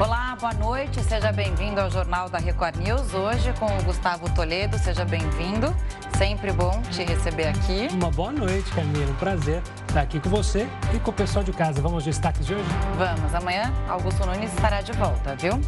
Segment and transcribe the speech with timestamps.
[0.00, 3.14] Olá, boa noite, seja bem-vindo ao Jornal da Record News.
[3.14, 5.74] Hoje com o Gustavo Toledo, seja bem-vindo.
[6.16, 7.88] Sempre bom te receber aqui.
[7.92, 9.10] Uma boa noite, Camila.
[9.10, 11.80] Um prazer estar aqui com você e com o pessoal de casa.
[11.80, 12.68] Vamos aos destaques de hoje?
[12.96, 13.34] Vamos.
[13.34, 15.60] Amanhã, Augusto Nunes estará de volta, viu?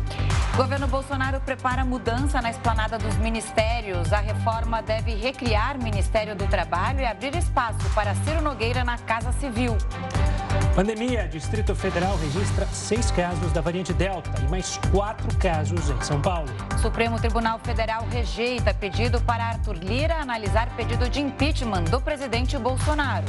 [0.54, 4.12] O governo Bolsonaro prepara mudança na esplanada dos ministérios.
[4.12, 8.96] A reforma deve recriar o Ministério do Trabalho e abrir espaço para Ciro Nogueira na
[8.98, 9.76] Casa Civil.
[10.74, 11.28] Pandemia.
[11.28, 16.48] Distrito Federal registra seis casos da variante Delta e mais quatro casos em São Paulo.
[16.82, 23.26] Supremo Tribunal Federal rejeita pedido para Arthur Lira analisar pedido de impeachment do presidente Bolsonaro.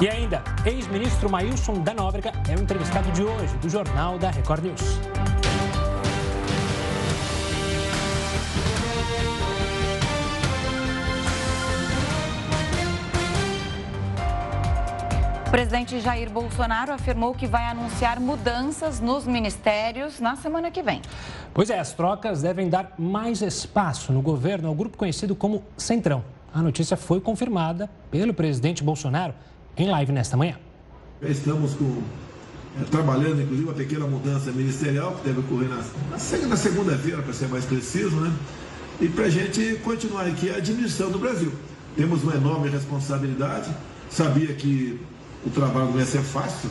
[0.00, 4.64] E ainda, ex-ministro Mailson da Nóbrega é o entrevistado de hoje do Jornal da Record
[4.64, 4.98] News.
[15.54, 21.00] Presidente Jair Bolsonaro afirmou que vai anunciar mudanças nos ministérios na semana que vem.
[21.54, 26.24] Pois é, as trocas devem dar mais espaço no governo ao grupo conhecido como Centrão.
[26.52, 29.32] A notícia foi confirmada pelo presidente Bolsonaro
[29.76, 30.56] em live nesta manhã.
[31.22, 32.02] Estamos com,
[32.80, 35.84] é, trabalhando, inclusive, uma pequena mudança ministerial que deve ocorrer na,
[36.48, 38.32] na segunda-feira, para ser mais preciso, né?
[39.00, 41.52] E para a gente continuar aqui a administração do Brasil.
[41.94, 43.70] Temos uma enorme responsabilidade.
[44.10, 45.00] Sabia que
[45.46, 46.70] o trabalho não ia ser fácil,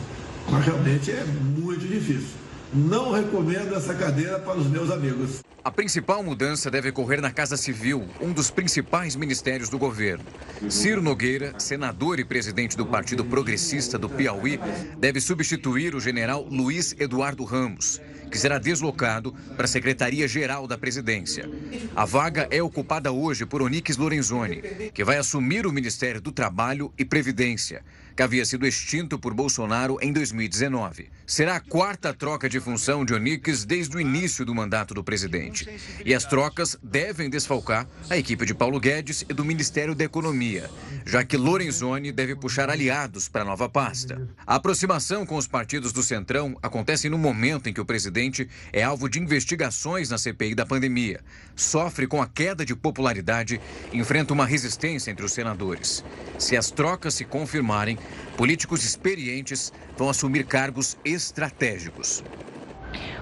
[0.50, 2.44] mas realmente é muito difícil.
[2.72, 5.44] Não recomendo essa cadeira para os meus amigos.
[5.62, 10.24] A principal mudança deve ocorrer na Casa Civil, um dos principais ministérios do governo.
[10.68, 14.60] Ciro Nogueira, senador e presidente do Partido Progressista do Piauí,
[14.98, 17.98] deve substituir o general Luiz Eduardo Ramos,
[18.30, 21.48] que será deslocado para a Secretaria-Geral da Presidência.
[21.96, 24.60] A vaga é ocupada hoje por Onix Lorenzoni,
[24.92, 27.82] que vai assumir o Ministério do Trabalho e Previdência
[28.16, 31.10] que havia sido extinto por Bolsonaro em 2019.
[31.26, 35.68] Será a quarta troca de função de Onix desde o início do mandato do presidente.
[36.04, 40.70] E as trocas devem desfalcar a equipe de Paulo Guedes e do Ministério da Economia,
[41.04, 44.28] já que Lorenzoni deve puxar aliados para a nova pasta.
[44.46, 48.82] A aproximação com os partidos do Centrão acontece no momento em que o presidente é
[48.82, 51.20] alvo de investigações na CPI da pandemia,
[51.56, 53.60] sofre com a queda de popularidade
[53.92, 56.04] e enfrenta uma resistência entre os senadores.
[56.38, 57.98] Se as trocas se confirmarem,
[58.36, 62.22] políticos experientes vão assumir cargos estratégicos.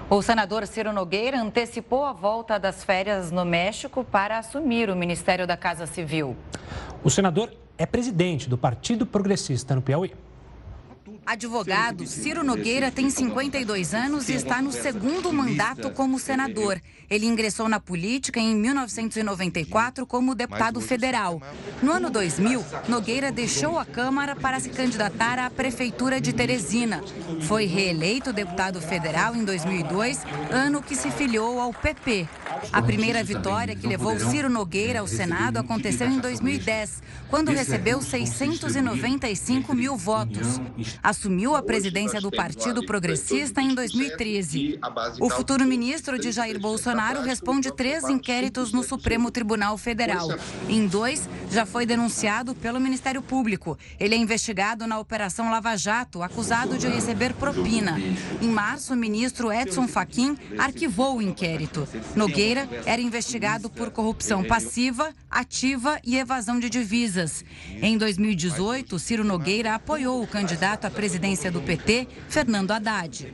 [0.09, 5.47] O senador Ciro Nogueira antecipou a volta das férias no México para assumir o Ministério
[5.47, 6.35] da Casa Civil.
[7.03, 10.13] O senador é presidente do Partido Progressista no Piauí.
[11.25, 16.81] Advogado, Ciro Nogueira tem 52 anos e está no segundo mandato como senador.
[17.13, 21.39] Ele ingressou na política em 1994 como deputado federal.
[21.79, 27.03] No ano 2000, Nogueira deixou a Câmara para se candidatar à Prefeitura de Teresina.
[27.41, 32.27] Foi reeleito deputado federal em 2002, ano que se filiou ao PP.
[32.71, 39.75] A primeira vitória que levou Ciro Nogueira ao Senado aconteceu em 2010, quando recebeu 695
[39.75, 40.59] mil votos.
[41.03, 44.79] Assumiu a presidência do Partido Progressista em 2013.
[45.19, 50.27] O futuro ministro de Jair Bolsonaro responde três inquéritos no Supremo Tribunal Federal.
[50.69, 53.77] Em dois, já foi denunciado pelo Ministério Público.
[53.99, 57.99] Ele é investigado na Operação Lava Jato, acusado de receber propina.
[58.41, 61.87] Em março, o ministro Edson Fachin arquivou o inquérito.
[62.15, 67.43] Nogueira era investigado por corrupção passiva, ativa e evasão de divisas.
[67.81, 73.33] Em 2018, Ciro Nogueira apoiou o candidato à presidência do PT, Fernando Haddad.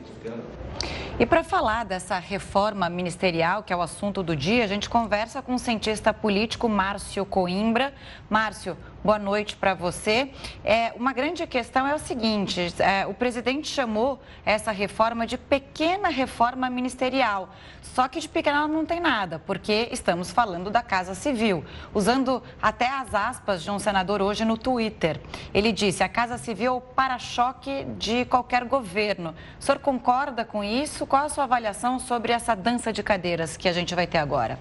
[1.18, 5.42] E para falar dessa reforma ministerial, que é o assunto do dia, a gente conversa
[5.42, 7.92] com o cientista político Márcio Coimbra.
[8.30, 10.30] Márcio, boa noite para você.
[10.64, 16.08] É, uma grande questão é o seguinte: é, o presidente chamou essa reforma de pequena
[16.08, 17.50] reforma ministerial.
[17.82, 21.64] Só que de pequena não tem nada, porque estamos falando da Casa Civil.
[21.92, 25.20] Usando até as aspas de um senador hoje no Twitter.
[25.52, 29.34] Ele disse: a Casa Civil é o para-choque de qualquer governo.
[29.58, 31.06] O senhor concorda com isso?
[31.06, 34.58] Qual a sua avaliação sobre essa dança de cadeiras que a gente vai ter agora?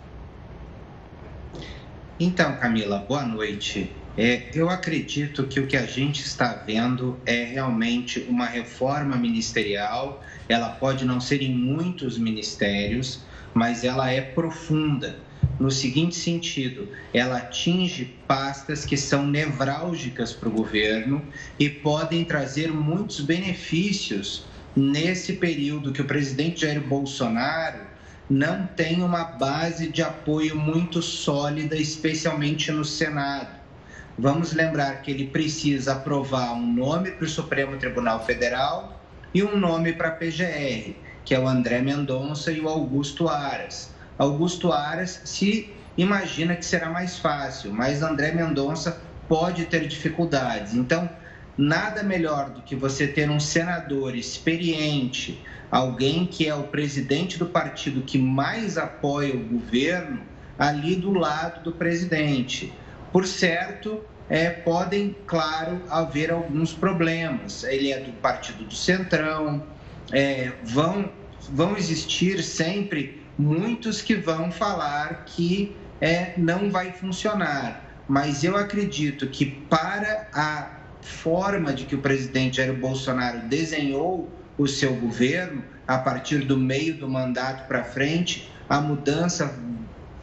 [2.20, 3.96] Então, Camila, boa noite.
[4.22, 10.22] É, eu acredito que o que a gente está vendo é realmente uma reforma ministerial.
[10.50, 13.22] Ela pode não ser em muitos ministérios,
[13.54, 15.22] mas ela é profunda.
[15.58, 21.26] No seguinte sentido, ela atinge pastas que são nevrálgicas para o governo
[21.58, 24.44] e podem trazer muitos benefícios
[24.76, 27.88] nesse período que o presidente Jair Bolsonaro
[28.30, 33.59] não tem uma base de apoio muito sólida, especialmente no Senado.
[34.20, 39.02] Vamos lembrar que ele precisa aprovar um nome para o Supremo Tribunal Federal
[39.34, 40.94] e um nome para a PGR
[41.30, 43.94] que é o André Mendonça e o Augusto Aras.
[44.18, 50.74] Augusto Aras se imagina que será mais fácil, mas André Mendonça pode ter dificuldades.
[50.74, 51.08] Então,
[51.56, 57.46] nada melhor do que você ter um senador experiente, alguém que é o presidente do
[57.46, 60.22] partido que mais apoia o governo,
[60.58, 62.74] ali do lado do presidente.
[63.12, 67.64] Por certo, é, podem, claro, haver alguns problemas.
[67.64, 69.64] Ele é do partido do Centrão,
[70.12, 71.12] é, vão,
[71.52, 78.04] vão existir sempre muitos que vão falar que é, não vai funcionar.
[78.08, 84.68] Mas eu acredito que para a forma de que o presidente Jair Bolsonaro desenhou o
[84.68, 89.56] seu governo, a partir do meio do mandato para frente, a mudança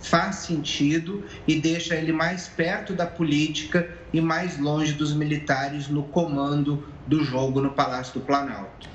[0.08, 6.04] faz sentido e deixa ele mais perto da política e mais longe dos militares no
[6.04, 8.88] comando do jogo no Palácio do Planalto.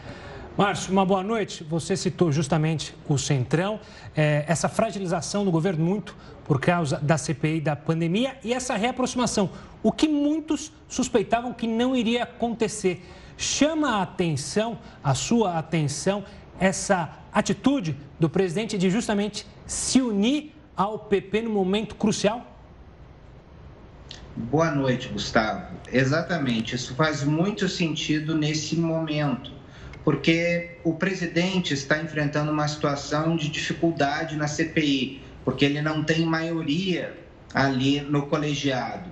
[0.58, 1.64] Márcio, uma boa noite.
[1.64, 3.80] Você citou justamente o Centrão,
[4.16, 9.50] é, essa fragilização do governo muito por causa da CPI da pandemia e essa reaproximação,
[9.82, 13.02] o que muitos suspeitavam que não iria acontecer.
[13.38, 16.26] Chama a atenção, a sua atenção,
[16.60, 22.48] essa atitude do presidente de justamente se unir ao PP no momento crucial?
[24.36, 25.76] Boa noite, Gustavo.
[25.92, 29.52] Exatamente, isso faz muito sentido nesse momento,
[30.06, 36.26] porque o presidente está enfrentando uma situação de dificuldade na CPI, porque ele não tem
[36.26, 37.18] maioria
[37.54, 39.12] ali no colegiado.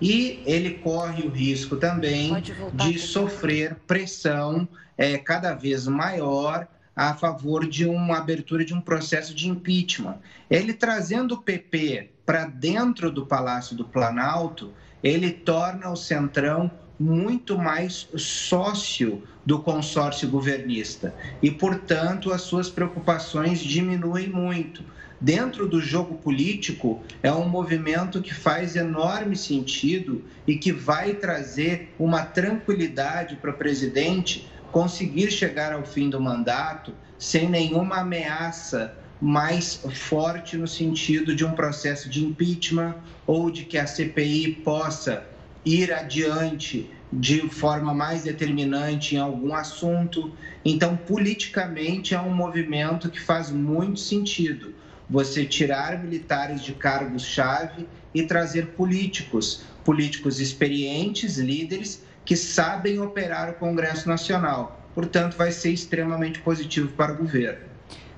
[0.00, 2.42] E ele corre o risco também
[2.72, 4.66] de sofrer pressão
[4.96, 10.18] é, cada vez maior a favor de uma abertura de um processo de impeachment.
[10.50, 14.72] Ele trazendo o PP para dentro do Palácio do Planalto,
[15.02, 23.60] ele torna o Centrão muito mais sócio do consórcio governista e, portanto, as suas preocupações
[23.60, 24.84] diminuem muito.
[25.18, 31.94] Dentro do jogo político, é um movimento que faz enorme sentido e que vai trazer
[31.98, 39.76] uma tranquilidade para o presidente conseguir chegar ao fim do mandato sem nenhuma ameaça mais
[39.94, 42.96] forte no sentido de um processo de impeachment
[43.26, 45.28] ou de que a CPI possa
[45.64, 50.34] ir adiante de forma mais determinante em algum assunto.
[50.64, 54.74] Então, politicamente, é um movimento que faz muito sentido
[55.08, 63.54] você tirar militares de cargos-chave e trazer políticos, políticos experientes, líderes que sabem operar o
[63.54, 64.80] Congresso Nacional.
[64.94, 67.70] Portanto, vai ser extremamente positivo para o governo.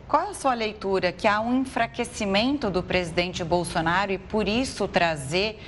[0.09, 1.13] Qual é a sua leitura?
[1.13, 5.59] Que há um enfraquecimento do presidente Bolsonaro e por isso trazer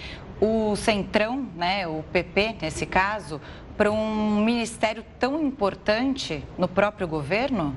[0.40, 3.40] o Centrão, né, o PP nesse caso,
[3.76, 7.76] para um ministério tão importante no próprio governo?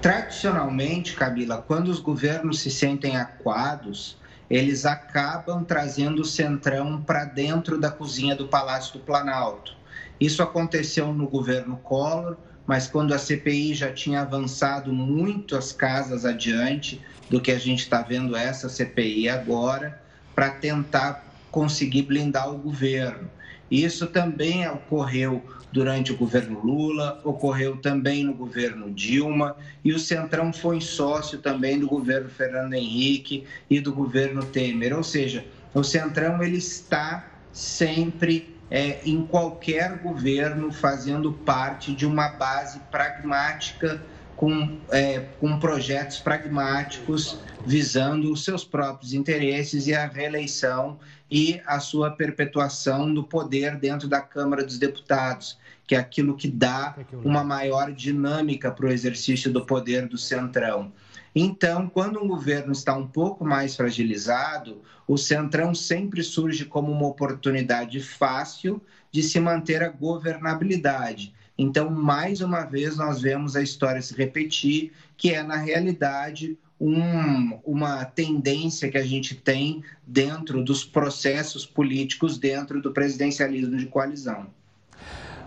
[0.00, 4.18] Tradicionalmente, Camila, quando os governos se sentem acuados,
[4.54, 9.74] eles acabam trazendo o centrão para dentro da cozinha do Palácio do Planalto.
[10.20, 16.24] Isso aconteceu no governo Collor, mas quando a CPI já tinha avançado muito as casas
[16.24, 20.00] adiante do que a gente está vendo essa CPI agora,
[20.36, 23.28] para tentar conseguir blindar o governo.
[23.68, 25.42] Isso também ocorreu
[25.74, 31.80] durante o governo Lula, ocorreu também no governo Dilma, e o Centrão foi sócio também
[31.80, 34.96] do governo Fernando Henrique e do governo Temer.
[34.96, 42.28] Ou seja, o Centrão ele está sempre é, em qualquer governo fazendo parte de uma
[42.28, 44.00] base pragmática
[44.36, 51.80] com, é, com projetos pragmáticos visando os seus próprios interesses e a reeleição e a
[51.80, 57.44] sua perpetuação do poder dentro da Câmara dos Deputados, que é aquilo que dá uma
[57.44, 60.92] maior dinâmica para o exercício do poder do Centrão.
[61.34, 67.06] Então, quando um governo está um pouco mais fragilizado, o Centrão sempre surge como uma
[67.06, 71.34] oportunidade fácil de se manter a governabilidade.
[71.58, 77.58] Então, mais uma vez, nós vemos a história se repetir, que é, na realidade, um,
[77.64, 84.48] uma tendência que a gente tem dentro dos processos políticos, dentro do presidencialismo de coalizão.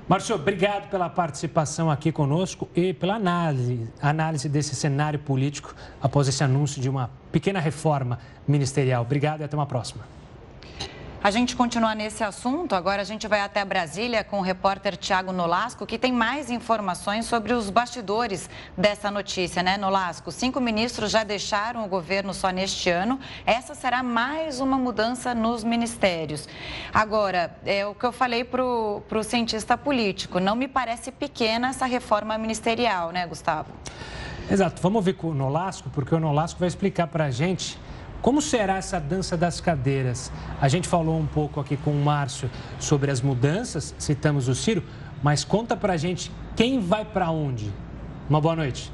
[0.07, 6.41] Márcio, obrigado pela participação aqui conosco e pela análise, análise desse cenário político após esse
[6.41, 9.01] anúncio de uma pequena reforma ministerial.
[9.01, 10.05] Obrigado e até uma próxima.
[11.24, 12.75] A gente continua nesse assunto.
[12.75, 17.25] Agora a gente vai até Brasília com o repórter Tiago Nolasco, que tem mais informações
[17.25, 18.47] sobre os bastidores
[18.77, 20.31] dessa notícia, né, Nolasco?
[20.31, 23.19] Cinco ministros já deixaram o governo só neste ano.
[23.47, 26.47] Essa será mais uma mudança nos ministérios.
[26.93, 30.39] Agora, é o que eu falei para o cientista político.
[30.39, 33.69] Não me parece pequena essa reforma ministerial, né, Gustavo?
[34.50, 34.81] Exato.
[34.83, 37.77] Vamos ver com o Nolasco, porque o Nolasco vai explicar para a gente
[38.27, 40.29] como será essa dança das cadeiras?
[40.60, 44.84] A gente falou um pouco aqui com o Márcio sobre as mudanças, citamos o Ciro,
[45.24, 47.72] mas conta pra gente quem vai para onde.
[48.29, 48.91] Uma boa noite.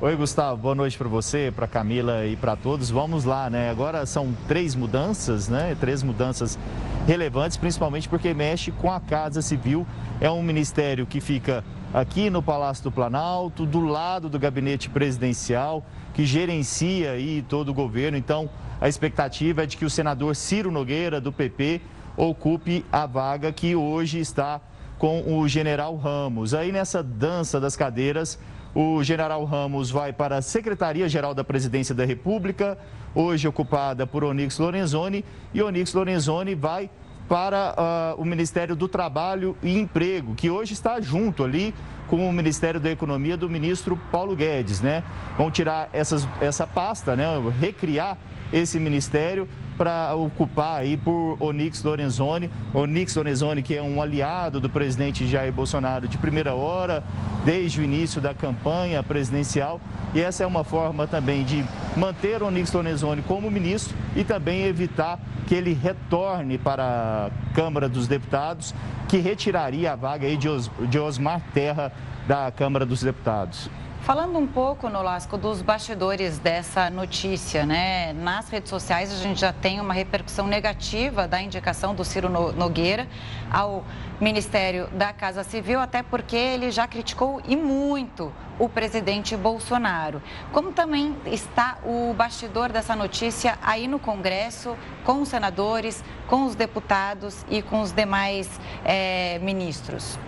[0.00, 0.56] Oi, Gustavo.
[0.56, 2.88] Boa noite para você, para Camila e para todos.
[2.88, 3.68] Vamos lá, né?
[3.68, 5.76] Agora são três mudanças, né?
[5.78, 6.58] Três mudanças
[7.06, 9.86] relevantes, principalmente porque mexe com a Casa Civil.
[10.18, 11.62] É um ministério que fica
[11.92, 15.84] aqui no Palácio do Planalto, do lado do gabinete presidencial,
[16.18, 18.18] que gerencia aí todo o governo.
[18.18, 21.80] Então, a expectativa é de que o senador Ciro Nogueira, do PP,
[22.16, 24.60] ocupe a vaga que hoje está
[24.98, 26.54] com o general Ramos.
[26.54, 28.36] Aí nessa dança das cadeiras,
[28.74, 32.76] o general Ramos vai para a Secretaria-Geral da Presidência da República,
[33.14, 36.90] hoje ocupada por Onix Lorenzoni, e Onix Lorenzoni vai
[37.28, 37.74] para
[38.16, 41.74] uh, o Ministério do Trabalho e Emprego, que hoje está junto ali
[42.08, 45.04] com o Ministério da Economia do ministro Paulo Guedes, né?
[45.36, 47.26] Vão tirar essas, essa pasta, né?
[47.60, 48.16] Recriar
[48.50, 49.46] esse ministério
[49.78, 52.50] para ocupar aí por Onix Lorenzoni.
[52.74, 57.04] Onix Lorenzoni, que é um aliado do presidente Jair Bolsonaro de primeira hora,
[57.44, 59.80] desde o início da campanha presidencial.
[60.12, 61.64] E essa é uma forma também de
[61.96, 68.08] manter Onix Lorenzoni como ministro e também evitar que ele retorne para a Câmara dos
[68.08, 68.74] Deputados,
[69.08, 71.92] que retiraria a vaga aí de, Os, de Osmar Terra
[72.26, 73.70] da Câmara dos Deputados.
[74.08, 78.14] Falando um pouco, Nolasco, dos bastidores dessa notícia, né?
[78.14, 83.06] Nas redes sociais a gente já tem uma repercussão negativa da indicação do Ciro Nogueira
[83.52, 83.84] ao
[84.18, 90.22] Ministério da Casa Civil, até porque ele já criticou e muito o presidente Bolsonaro.
[90.52, 94.74] Como também está o bastidor dessa notícia aí no Congresso,
[95.04, 98.48] com os senadores, com os deputados e com os demais
[98.86, 100.18] é, ministros?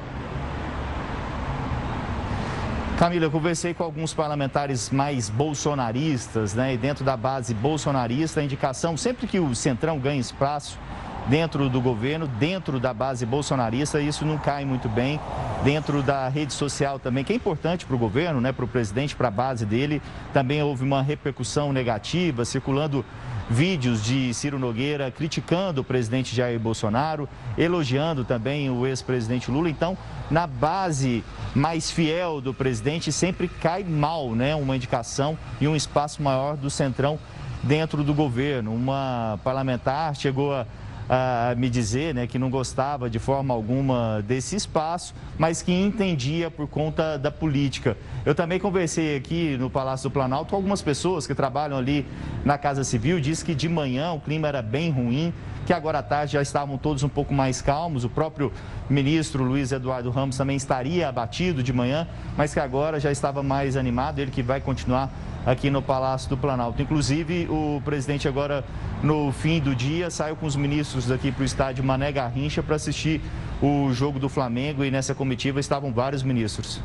[3.01, 6.75] Camila, eu conversei com alguns parlamentares mais bolsonaristas, né?
[6.75, 10.79] E dentro da base bolsonarista, a indicação, sempre que o Centrão ganha espaço
[11.27, 15.19] dentro do governo, dentro da base bolsonarista, isso não cai muito bem.
[15.65, 18.53] Dentro da rede social também, que é importante para o governo, né?
[18.53, 20.03] Para o presidente, para a base dele,
[20.35, 23.03] também houve uma repercussão negativa, circulando
[23.51, 27.29] vídeos de Ciro Nogueira criticando o presidente Jair Bolsonaro,
[27.59, 29.69] elogiando também o ex-presidente Lula.
[29.69, 29.99] Então,
[30.31, 34.55] na base mais fiel do presidente, sempre cai mal, né?
[34.55, 37.19] Uma indicação e um espaço maior do Centrão
[37.63, 38.73] dentro do governo.
[38.73, 40.65] Uma parlamentar chegou a
[41.13, 46.53] a me dizer né, que não gostava de forma alguma desse espaço, mas que entendia
[46.53, 47.97] por conta da política.
[48.25, 52.07] Eu também conversei aqui no Palácio do Planalto com algumas pessoas que trabalham ali
[52.45, 55.35] na Casa Civil, disse que de manhã o clima era bem ruim,
[55.67, 58.05] que agora à tarde já estavam todos um pouco mais calmos.
[58.05, 58.53] O próprio
[58.89, 63.77] ministro Luiz Eduardo Ramos também estaria abatido de manhã, mas que agora já estava mais
[63.77, 65.13] animado, ele que vai continuar
[65.45, 66.81] aqui no Palácio do Planalto.
[66.83, 68.65] Inclusive, o presidente agora,
[69.03, 72.77] no fim do dia, saiu com os ministros daqui para o estádio Mané Garrincha para
[72.77, 73.21] assistir
[73.63, 76.81] o jogo do Flamengo e nessa comitiva estavam vários ministros.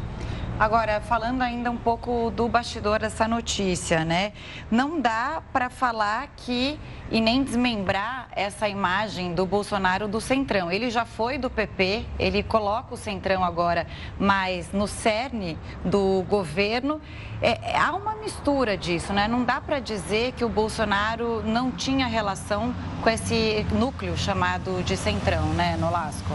[0.57, 4.31] Agora, falando ainda um pouco do bastidor dessa notícia, né?
[4.71, 6.79] Não dá para falar que
[7.11, 10.71] e nem desmembrar essa imagem do Bolsonaro do Centrão.
[10.71, 13.85] Ele já foi do PP, ele coloca o Centrão agora
[14.17, 17.01] mais no cerne do governo.
[17.41, 19.27] É, é há uma mistura disso, né?
[19.27, 24.95] Não dá para dizer que o Bolsonaro não tinha relação com esse núcleo chamado de
[24.95, 26.33] Centrão, né, Nolasco?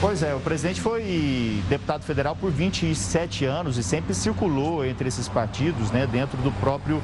[0.00, 5.28] Pois é, o presidente foi deputado federal por 27 anos e sempre circulou entre esses
[5.28, 7.02] partidos, né, dentro do próprio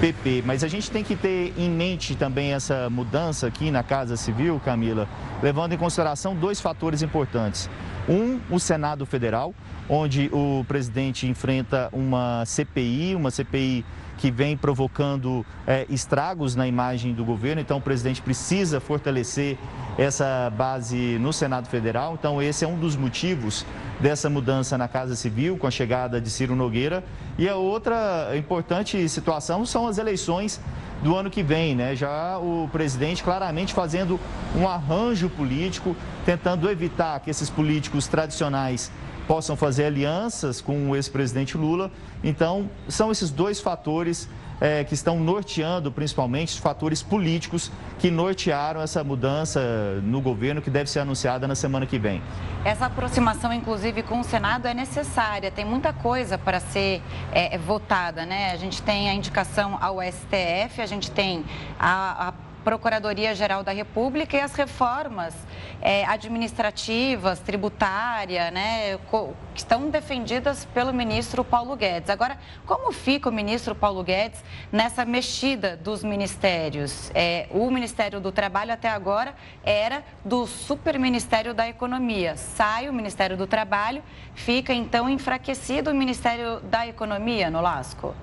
[0.00, 0.42] PP.
[0.44, 4.60] Mas a gente tem que ter em mente também essa mudança aqui na Casa Civil,
[4.64, 5.08] Camila,
[5.42, 7.70] levando em consideração dois fatores importantes.
[8.08, 9.54] Um, o Senado Federal,
[9.88, 13.84] onde o presidente enfrenta uma CPI, uma CPI
[14.22, 17.60] que vem provocando é, estragos na imagem do governo.
[17.60, 19.58] Então, o presidente precisa fortalecer
[19.98, 22.14] essa base no Senado Federal.
[22.14, 23.66] Então, esse é um dos motivos
[23.98, 27.02] dessa mudança na Casa Civil, com a chegada de Ciro Nogueira.
[27.36, 30.60] E a outra importante situação são as eleições
[31.02, 31.96] do ano que vem, né?
[31.96, 34.20] Já o presidente claramente fazendo
[34.56, 38.88] um arranjo político, tentando evitar que esses políticos tradicionais
[39.26, 41.90] possam fazer alianças com o ex-presidente Lula.
[42.22, 44.28] Então, são esses dois fatores
[44.62, 49.60] é, que estão norteando principalmente os fatores políticos que nortearam essa mudança
[50.04, 52.22] no governo que deve ser anunciada na semana que vem.
[52.64, 55.50] Essa aproximação, inclusive, com o Senado é necessária.
[55.50, 57.02] Tem muita coisa para ser
[57.32, 58.52] é, votada, né?
[58.52, 61.44] A gente tem a indicação ao STF, a gente tem
[61.76, 62.32] a, a
[62.64, 65.34] Procuradoria-Geral da República e as reformas
[65.80, 72.08] é, administrativas, tributária, né, que estão defendidas pelo ministro Paulo Guedes.
[72.10, 77.10] Agora, como fica o ministro Paulo Guedes nessa mexida dos ministérios?
[77.14, 82.36] É, o Ministério do Trabalho até agora era do Superministério da Economia.
[82.36, 84.02] Sai o Ministério do Trabalho,
[84.34, 88.14] fica então enfraquecido o Ministério da Economia no Lasco?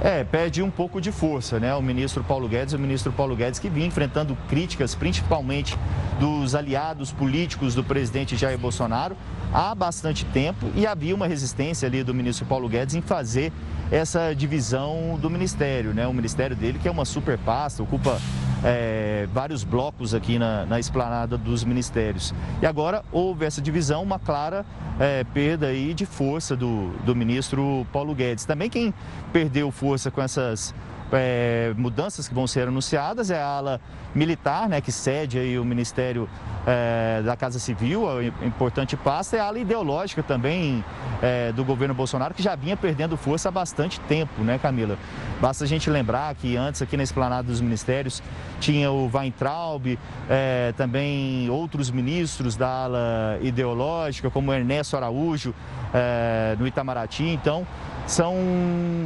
[0.00, 1.74] É, pede um pouco de força, né?
[1.74, 5.76] O ministro Paulo Guedes, o ministro Paulo Guedes que vinha enfrentando críticas, principalmente
[6.20, 9.16] dos aliados políticos do presidente Jair Bolsonaro,
[9.52, 13.52] há bastante tempo e havia uma resistência ali do ministro Paulo Guedes em fazer
[13.90, 16.06] essa divisão do ministério, né?
[16.06, 18.20] O ministério dele que é uma super pasta, ocupa
[18.64, 22.34] é, vários blocos aqui na, na esplanada dos ministérios.
[22.60, 24.64] E agora houve essa divisão, uma clara
[24.98, 28.44] é, perda aí de força do, do ministro Paulo Guedes.
[28.44, 28.94] Também quem
[29.32, 30.74] perdeu força com essas
[31.12, 33.80] é, mudanças que vão ser anunciadas é a ala
[34.14, 36.28] militar, né, que cede aí o Ministério
[36.66, 40.82] é, da Casa Civil, a importante pasta, e a ala ideológica também
[41.22, 44.96] é, do governo Bolsonaro, que já vinha perdendo força há bastante tempo, né, Camila?
[45.40, 48.22] Basta a gente lembrar que antes aqui na esplanada dos ministérios
[48.58, 49.98] tinha o Weintraub,
[50.30, 55.54] é, também outros ministros da ala ideológica, como Ernesto Araújo,
[55.92, 57.66] é, no Itamaraty, então
[58.06, 58.36] são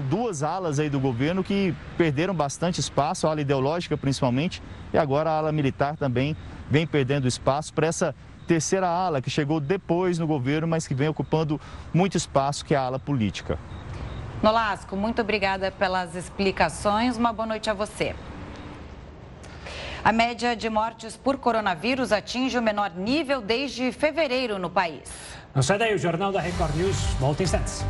[0.09, 5.31] duas alas aí do governo que perderam bastante espaço, a ala ideológica principalmente, e agora
[5.31, 6.37] a ala militar também
[6.71, 8.15] vem perdendo espaço para essa
[8.47, 11.61] terceira ala que chegou depois no governo, mas que vem ocupando
[11.95, 13.59] muito espaço, que é a ala política.
[14.43, 17.17] Nolasco, muito obrigada pelas explicações.
[17.17, 18.15] Uma boa noite a você.
[20.03, 25.03] A média de mortes por coronavírus atinge o menor nível desde fevereiro no país.
[25.55, 27.85] Não sai daí, o Jornal da Record News volta em instantes.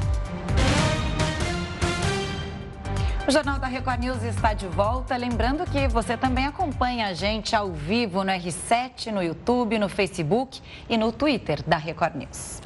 [3.30, 5.16] O Jornal da Record News está de volta.
[5.16, 10.60] Lembrando que você também acompanha a gente ao vivo no R7, no YouTube, no Facebook
[10.88, 12.60] e no Twitter da Record News.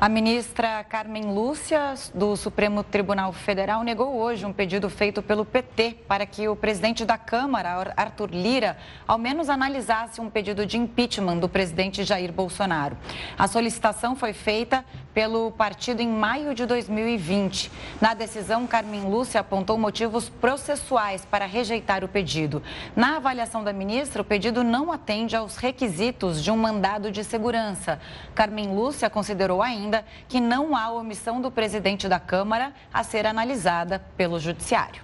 [0.00, 5.98] A ministra Carmen Lúcia, do Supremo Tribunal Federal, negou hoje um pedido feito pelo PT
[6.06, 8.76] para que o presidente da Câmara, Arthur Lira,
[9.06, 12.98] ao menos analisasse um pedido de impeachment do presidente Jair Bolsonaro.
[13.38, 17.70] A solicitação foi feita pelo partido em maio de 2020.
[18.00, 22.60] Na decisão, Carmen Lúcia apontou motivos processuais para rejeitar o pedido.
[22.96, 28.00] Na avaliação da ministra, o pedido não atende aos requisitos de um mandado de segurança.
[28.34, 33.26] Carmen Lúcia considerou ainda ainda que não há omissão do presidente da Câmara a ser
[33.26, 35.02] analisada pelo Judiciário.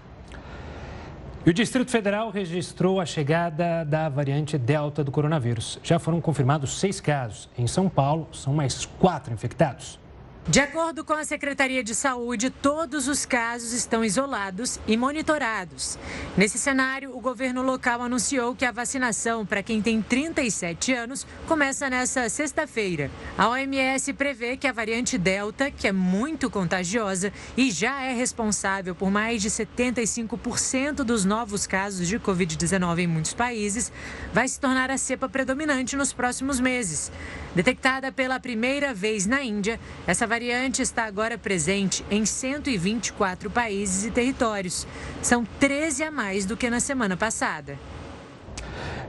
[1.47, 5.79] O Distrito Federal registrou a chegada da variante Delta do coronavírus.
[5.83, 7.49] Já foram confirmados seis casos.
[7.57, 9.99] Em São Paulo, são mais quatro infectados.
[10.48, 15.98] De acordo com a Secretaria de Saúde, todos os casos estão isolados e monitorados.
[16.37, 21.90] Nesse cenário, o governo local anunciou que a vacinação para quem tem 37 anos começa
[21.90, 23.11] nesta sexta-feira.
[23.37, 28.94] A OMS prevê que a variante Delta, que é muito contagiosa e já é responsável
[28.94, 33.92] por mais de 75% dos novos casos de Covid-19 em muitos países,
[34.33, 37.12] vai se tornar a cepa predominante nos próximos meses.
[37.55, 44.12] Detectada pela primeira vez na Índia, essa variante está agora presente em 124 países e
[44.12, 44.87] territórios.
[45.21, 47.77] São 13 a mais do que na semana passada.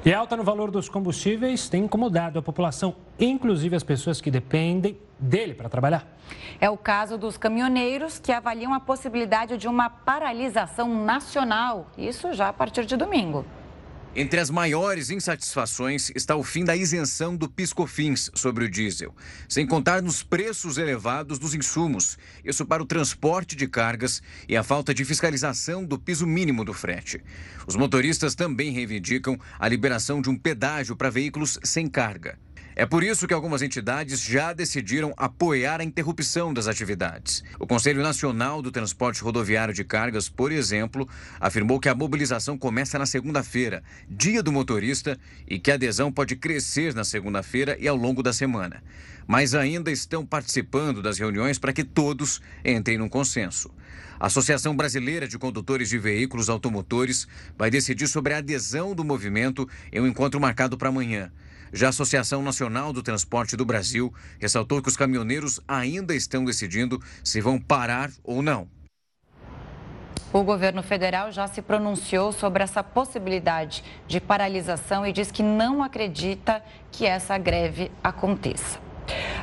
[0.04, 4.32] E a alta no valor dos combustíveis tem incomodado a população, inclusive as pessoas que
[4.32, 6.08] dependem dele para trabalhar.
[6.60, 12.50] É o caso dos caminhoneiros que avaliam a possibilidade de uma paralisação nacional, isso já
[12.50, 13.46] a partir de domingo.
[14.14, 19.16] Entre as maiores insatisfações está o fim da isenção do piscofins sobre o diesel,
[19.48, 24.64] sem contar nos preços elevados dos insumos, isso para o transporte de cargas e a
[24.64, 27.24] falta de fiscalização do piso mínimo do frete.
[27.66, 32.38] Os motoristas também reivindicam a liberação de um pedágio para veículos sem carga.
[32.74, 37.44] É por isso que algumas entidades já decidiram apoiar a interrupção das atividades.
[37.60, 41.08] O Conselho Nacional do Transporte Rodoviário de Cargas, por exemplo,
[41.40, 46.38] afirmou que a mobilização começa na segunda-feira, dia do motorista, e que a adesão pode
[46.38, 48.82] crescer na segunda-feira e ao longo da semana.
[49.28, 53.70] Mas ainda estão participando das reuniões para que todos entrem num consenso.
[54.18, 59.68] A Associação Brasileira de Condutores de Veículos Automotores vai decidir sobre a adesão do movimento
[59.92, 61.32] em um encontro marcado para amanhã.
[61.74, 67.02] Já a Associação Nacional do Transporte do Brasil ressaltou que os caminhoneiros ainda estão decidindo
[67.24, 68.68] se vão parar ou não.
[70.34, 75.84] O governo federal já se pronunciou sobre essa possibilidade de paralisação e diz que não
[75.84, 78.91] acredita que essa greve aconteça.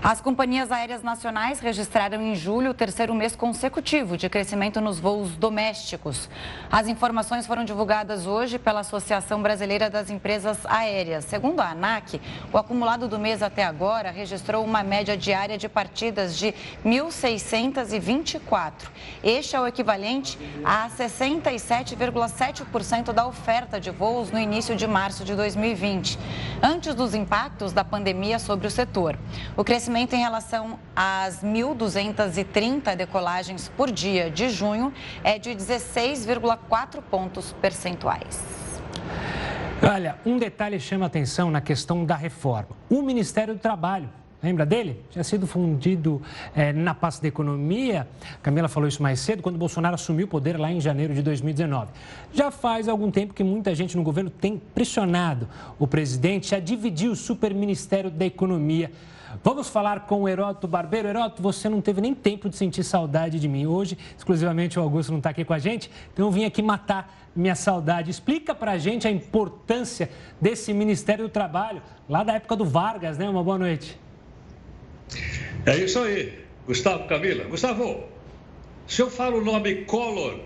[0.02, 5.36] As companhias aéreas nacionais registraram em julho o terceiro mês consecutivo de crescimento nos voos
[5.36, 6.30] domésticos.
[6.70, 11.24] As informações foram divulgadas hoje pela Associação Brasileira das Empresas Aéreas.
[11.24, 12.20] Segundo a ANAC,
[12.52, 16.54] o acumulado do mês até agora registrou uma média diária de partidas de
[16.86, 18.72] 1.624.
[19.22, 25.34] Este é o equivalente a 67,7% da oferta de voos no início de março de
[25.34, 26.16] 2020,
[26.62, 29.18] antes dos impactos da pandemia sobre o setor.
[29.56, 34.92] O crescimento em relação às 1.230 decolagens por dia de junho
[35.24, 38.42] é de 16,4 pontos percentuais.
[39.82, 42.76] Olha, um detalhe chama atenção na questão da reforma.
[42.90, 45.02] O Ministério do Trabalho Lembra dele?
[45.10, 46.22] Tinha sido fundido
[46.54, 48.06] é, na pasta da economia.
[48.40, 51.90] Camila falou isso mais cedo, quando Bolsonaro assumiu o poder lá em janeiro de 2019.
[52.32, 57.10] Já faz algum tempo que muita gente no governo tem pressionado o presidente a dividir
[57.10, 58.92] o superministério da economia
[59.42, 61.08] Vamos falar com o Heródoto Barbeiro.
[61.08, 63.66] Heródoto, você não teve nem tempo de sentir saudade de mim.
[63.66, 67.28] Hoje, exclusivamente, o Augusto não está aqui com a gente, então eu vim aqui matar
[67.34, 68.10] minha saudade.
[68.10, 70.10] Explica para a gente a importância
[70.40, 73.28] desse Ministério do Trabalho, lá da época do Vargas, né?
[73.28, 73.98] Uma boa noite.
[75.66, 77.44] É isso aí, Gustavo Camila.
[77.44, 78.04] Gustavo,
[78.86, 80.40] se eu falo o nome Collor,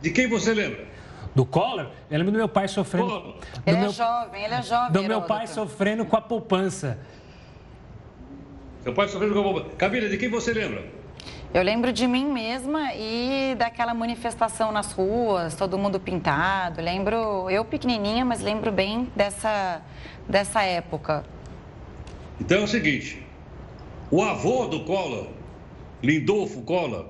[0.00, 0.88] de quem você lembra?
[1.34, 1.90] Do Collor?
[2.10, 3.08] Eu lembro do meu pai sofrendo.
[3.08, 3.34] Collor.
[3.66, 3.90] Ele é meu...
[3.90, 4.92] é jovem, ele é jovem.
[4.92, 5.08] Do Heródoto.
[5.08, 6.98] meu pai sofrendo com a poupança.
[8.82, 9.66] Seu pai sofrendo com a bomba.
[9.76, 10.82] Camila, de quem você lembra?
[11.52, 16.80] Eu lembro de mim mesma e daquela manifestação nas ruas, todo mundo pintado.
[16.80, 19.82] Lembro, eu pequenininha, mas lembro bem dessa,
[20.28, 21.24] dessa época.
[22.40, 23.22] Então é o seguinte:
[24.10, 25.26] o avô do Collor,
[26.02, 27.06] Lindolfo Collor,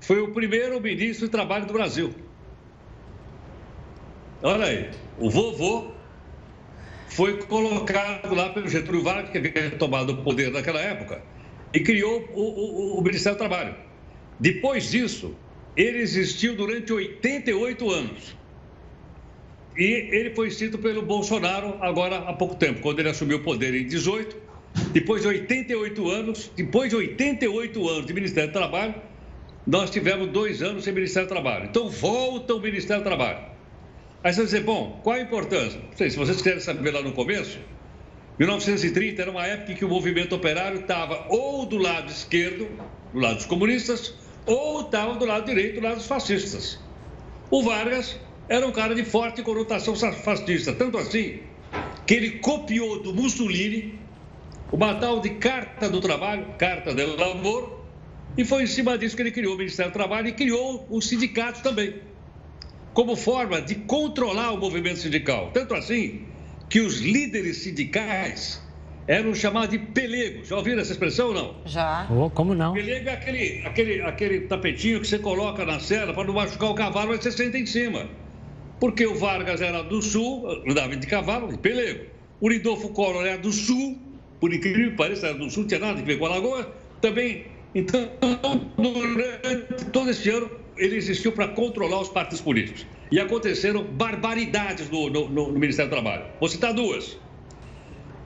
[0.00, 2.12] foi o primeiro ministro de Trabalho do Brasil.
[4.42, 5.92] Olha aí, o vovô
[7.14, 11.22] foi colocado lá pelo Getúlio Vargas, que havia tomado o poder naquela época,
[11.72, 13.74] e criou o, o, o Ministério do Trabalho.
[14.40, 15.34] Depois disso,
[15.76, 18.36] ele existiu durante 88 anos.
[19.76, 23.74] E ele foi instituído pelo Bolsonaro agora há pouco tempo, quando ele assumiu o poder
[23.74, 24.36] em 18.
[24.92, 28.94] Depois de 88 anos, depois de 88 anos de Ministério do Trabalho,
[29.66, 31.66] nós tivemos dois anos sem Ministério do Trabalho.
[31.66, 33.51] Então volta o Ministério do Trabalho.
[34.24, 35.80] Aí você vai dizer, bom, qual a importância?
[35.80, 37.58] Não sei, se vocês querem saber lá no começo,
[38.38, 42.68] 1930 era uma época em que o movimento operário estava ou do lado esquerdo,
[43.12, 44.14] do lado dos comunistas,
[44.46, 46.78] ou estava do lado direito, do lado dos fascistas.
[47.50, 48.16] O Vargas
[48.48, 51.40] era um cara de forte conotação fascista, tanto assim
[52.06, 53.98] que ele copiou do Mussolini
[54.70, 57.84] uma tal de Carta do Trabalho, Carta del Lavoro,
[58.38, 61.08] e foi em cima disso que ele criou o Ministério do Trabalho e criou os
[61.08, 62.11] sindicatos também
[62.94, 65.50] como forma de controlar o movimento sindical.
[65.52, 66.26] Tanto assim
[66.68, 68.62] que os líderes sindicais
[69.06, 70.48] eram chamados de pelegos.
[70.48, 71.56] Já ouviram essa expressão ou não?
[71.66, 72.06] Já.
[72.10, 72.72] Oh, como não?
[72.72, 76.74] Pelego é aquele, aquele, aquele tapetinho que você coloca na cela para não machucar o
[76.74, 78.08] cavalo, mas você senta em cima.
[78.78, 82.06] Porque o Vargas era do sul, andava de cavalo, de pelego.
[82.40, 84.00] O Lidolfo Collor era do sul,
[84.40, 86.74] por incrível que pareça, era do sul, não tinha nada a ver com a Lagoa.
[87.00, 88.10] Também, então,
[88.76, 92.86] durante todo esse ano, ele existiu para controlar os partidos políticos.
[93.10, 96.24] E aconteceram barbaridades no, no, no, Ministério do Trabalho.
[96.40, 97.18] Vou citar duas.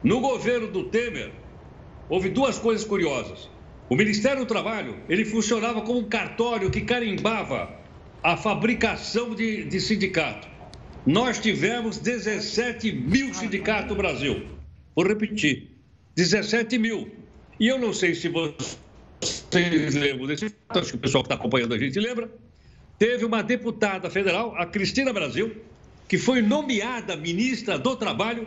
[0.03, 1.33] No governo do Temer,
[2.09, 3.51] houve duas coisas curiosas.
[3.89, 7.81] O Ministério do Trabalho, ele funcionava como um cartório que carimbava
[8.23, 10.49] a fabricação de, de sindicato.
[11.05, 14.47] Nós tivemos 17 mil sindicatos no Brasil.
[14.95, 15.71] Vou repetir,
[16.17, 17.09] 17 mil.
[17.61, 18.77] E eu não sei se você
[19.21, 22.31] vocês lembram desse fato, acho que o pessoal que está acompanhando a gente lembra,
[22.99, 25.57] teve uma deputada federal, a Cristina Brasil,
[26.09, 28.47] que foi nomeada ministra do Trabalho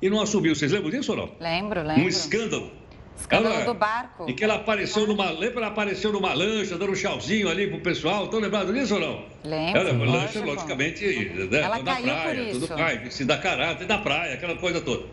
[0.00, 0.54] e não assumiu.
[0.54, 1.30] Vocês lembram disso ou não?
[1.40, 2.04] Lembro, lembro.
[2.04, 2.70] Um escândalo.
[3.18, 4.30] Escândalo ela, do barco.
[4.30, 5.30] E que ela apareceu numa.
[5.30, 5.58] Lembra?
[5.58, 8.26] Ela apareceu numa lancha, dando um tchauzinho ali pro pessoal.
[8.26, 9.24] Estão lembrados disso ou não?
[9.44, 9.92] Lembro.
[9.92, 12.60] Uma lancha, logicamente, né, ela na praia, por isso.
[12.60, 15.04] tudo mais, se dá caráter da praia, aquela coisa toda.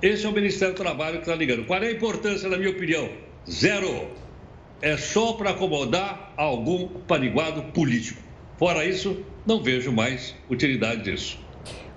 [0.00, 1.66] Esse é o Ministério do Trabalho que está ligando.
[1.66, 3.10] Qual é a importância, na minha opinião?
[3.50, 4.08] Zero.
[4.82, 8.22] É só para acomodar algum paniguado político.
[8.56, 11.38] Fora isso, não vejo mais utilidade disso.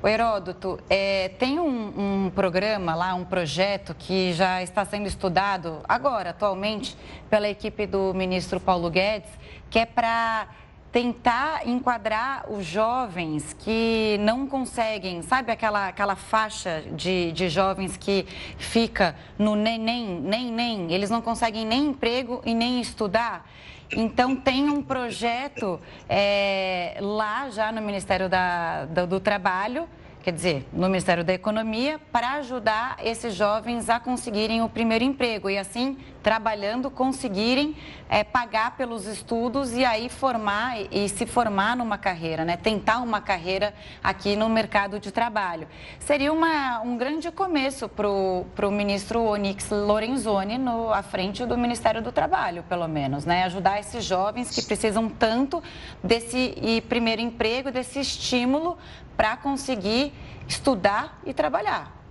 [0.02, 5.80] O Heródoto, é, tem um, um, programa lá, um projeto que já está sendo estudado
[5.88, 6.98] agora, atualmente,
[7.30, 9.30] pela equipe do ministro Paulo Guedes,
[9.70, 10.50] que é para
[10.94, 18.28] tentar enquadrar os jovens que não conseguem, sabe aquela, aquela faixa de, de jovens que
[18.60, 23.50] fica no nem, nem, nem, eles não conseguem nem emprego e nem estudar.
[23.92, 29.90] Então, tem um projeto é, lá já no Ministério da, do, do Trabalho
[30.24, 35.50] quer dizer, no Ministério da Economia, para ajudar esses jovens a conseguirem o primeiro emprego
[35.50, 37.76] e assim, trabalhando, conseguirem
[38.10, 42.56] é, pagar pelos estudos e aí formar e, se formar numa carreira, né?
[42.56, 45.68] Tentar uma carreira aqui no mercado de trabalho.
[46.00, 52.02] Seria uma, um grande começo para o ministro Onyx Lorenzoni no, à frente do Ministério
[52.02, 53.44] do Trabalho, pelo menos, né?
[53.44, 55.62] Ajudar esses jovens que precisam tanto
[56.02, 58.78] desse e primeiro emprego, desse estímulo
[59.18, 60.14] para conseguir
[60.48, 62.03] estudar e trabalhar.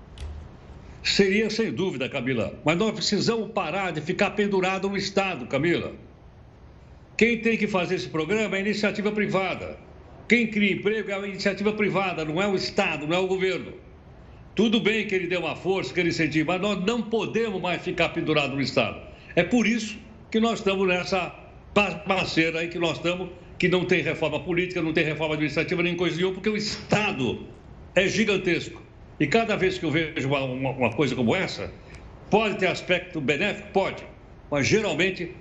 [1.03, 2.59] Seria sem dúvida, Camila.
[2.65, 5.93] Mas nós precisamos parar de ficar pendurado no Estado, Camila.
[7.17, 9.77] Quem tem que fazer esse programa é a iniciativa privada.
[10.29, 13.73] Quem cria emprego é a iniciativa privada, não é o Estado, não é o governo.
[14.55, 17.83] Tudo bem que ele dê uma força, que ele incentive, mas nós não podemos mais
[17.83, 19.01] ficar pendurado no Estado.
[19.35, 19.99] É por isso
[20.31, 21.35] que nós estamos nessa
[21.73, 25.95] parceira aí que nós estamos que não tem reforma política, não tem reforma administrativa, nem
[25.95, 27.47] coisa nenhuma, porque o Estado
[27.95, 28.82] é gigantesco.
[29.23, 31.71] E cada vez que eu vejo uma, uma, uma coisa como essa,
[32.29, 33.69] pode ter aspecto benéfico?
[33.69, 34.05] Pode.
[34.51, 35.33] Mas geralmente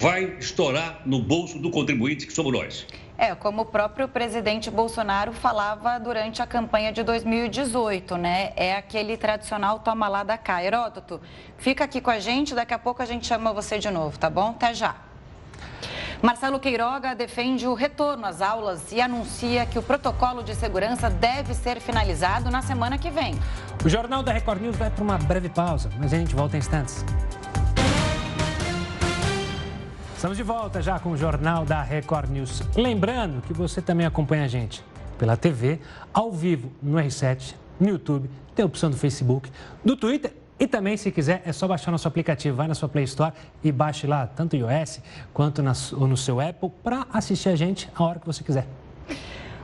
[0.00, 2.86] vai estourar no bolso do contribuinte, que somos nós.
[3.18, 8.54] É, como o próprio presidente Bolsonaro falava durante a campanha de 2018, né?
[8.56, 10.64] É aquele tradicional toma lá da cá.
[10.64, 11.20] Heródoto,
[11.58, 14.30] fica aqui com a gente, daqui a pouco a gente chama você de novo, tá
[14.30, 14.52] bom?
[14.52, 14.96] Até já.
[16.24, 21.52] Marcelo Queiroga defende o retorno às aulas e anuncia que o protocolo de segurança deve
[21.52, 23.34] ser finalizado na semana que vem.
[23.84, 26.60] O Jornal da Record News vai para uma breve pausa, mas a gente volta em
[26.60, 27.04] instantes.
[30.16, 32.62] Estamos de volta já com o Jornal da Record News.
[32.74, 34.82] Lembrando que você também acompanha a gente
[35.18, 35.78] pela TV,
[36.10, 39.52] ao vivo no R7, no YouTube, tem a opção do Facebook,
[39.84, 42.56] do Twitter e também, se quiser, é só baixar nosso aplicativo.
[42.56, 45.00] Vai na sua Play Store e baixe lá, tanto o iOS
[45.32, 48.66] quanto no seu Apple, para assistir a gente a hora que você quiser.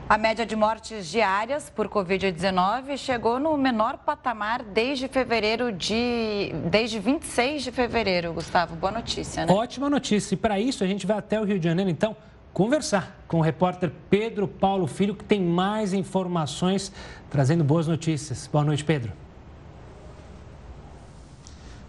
[0.09, 6.51] A média de mortes diárias por Covid-19 chegou no menor patamar desde fevereiro de.
[6.69, 8.75] desde 26 de fevereiro, Gustavo.
[8.75, 9.53] Boa notícia, né?
[9.53, 10.33] Ótima notícia.
[10.33, 12.13] E para isso a gente vai até o Rio de Janeiro, então,
[12.51, 16.91] conversar com o repórter Pedro Paulo Filho, que tem mais informações
[17.29, 18.49] trazendo boas notícias.
[18.51, 19.13] Boa noite, Pedro.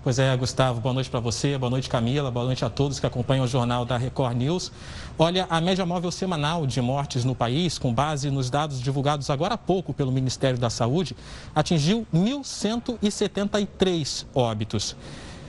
[0.03, 3.07] Pois é, Gustavo, boa noite para você, boa noite Camila, boa noite a todos que
[3.07, 4.73] acompanham o jornal da Record News.
[5.17, 9.55] Olha, a média móvel semanal de mortes no país, com base nos dados divulgados agora
[9.55, 11.15] há pouco pelo Ministério da Saúde,
[11.55, 14.97] atingiu 1.173 óbitos.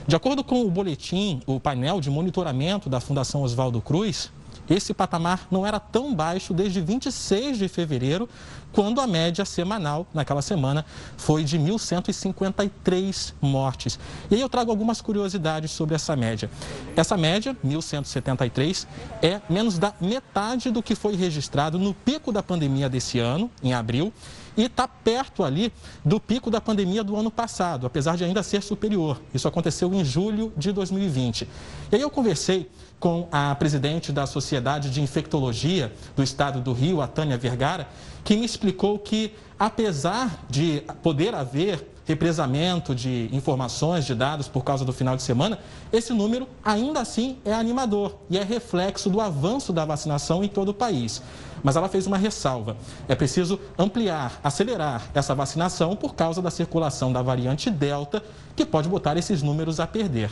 [0.06, 4.30] De acordo com o boletim, o painel de monitoramento da Fundação Oswaldo Cruz,
[4.68, 8.28] esse patamar não era tão baixo desde 26 de fevereiro,
[8.72, 10.84] quando a média semanal naquela semana
[11.16, 13.98] foi de 1.153 mortes.
[14.30, 16.50] E aí eu trago algumas curiosidades sobre essa média.
[16.96, 18.86] Essa média, 1.173,
[19.22, 23.72] é menos da metade do que foi registrado no pico da pandemia desse ano, em
[23.72, 24.12] abril,
[24.56, 25.72] e está perto ali
[26.04, 29.20] do pico da pandemia do ano passado, apesar de ainda ser superior.
[29.32, 31.48] Isso aconteceu em julho de 2020.
[31.90, 37.00] E aí eu conversei com a presidente da Sociedade de Infectologia do Estado do Rio,
[37.00, 37.88] a Tânia Vergara,
[38.22, 44.84] que me explicou que, apesar de poder haver represamento de informações, de dados por causa
[44.84, 45.58] do final de semana,
[45.92, 50.68] esse número ainda assim é animador e é reflexo do avanço da vacinação em todo
[50.68, 51.22] o país.
[51.64, 52.76] Mas ela fez uma ressalva:
[53.08, 58.22] é preciso ampliar, acelerar essa vacinação por causa da circulação da variante Delta,
[58.54, 60.30] que pode botar esses números a perder.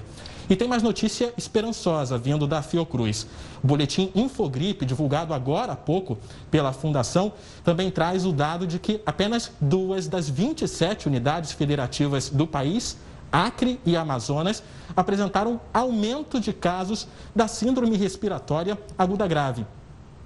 [0.50, 3.26] E tem mais notícia esperançosa vindo da Fiocruz.
[3.64, 6.18] O boletim Infogripe, divulgado agora há pouco
[6.50, 7.32] pela Fundação,
[7.64, 12.98] também traz o dado de que apenas duas das 27 unidades federativas do país
[13.32, 14.62] Acre e Amazonas
[14.94, 19.64] apresentaram aumento de casos da síndrome respiratória aguda grave.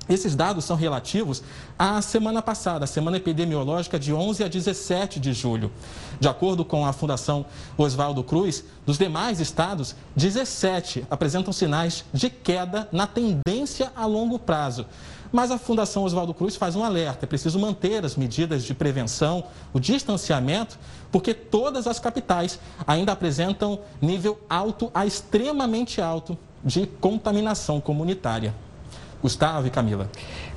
[0.08, 1.42] Esses dados são relativos
[1.76, 5.72] à semana passada, a semana epidemiológica de 11 a 17 de julho.
[6.20, 7.44] De acordo com a Fundação
[7.76, 14.86] Oswaldo Cruz, dos demais estados, 17 apresentam sinais de queda na tendência a longo prazo.
[15.32, 19.44] mas a Fundação Oswaldo Cruz faz um alerta: é preciso manter as medidas de prevenção,
[19.72, 20.78] o distanciamento,
[21.10, 28.54] porque todas as capitais ainda apresentam nível alto a extremamente alto de contaminação comunitária.
[29.22, 30.08] Gustavo e Camila.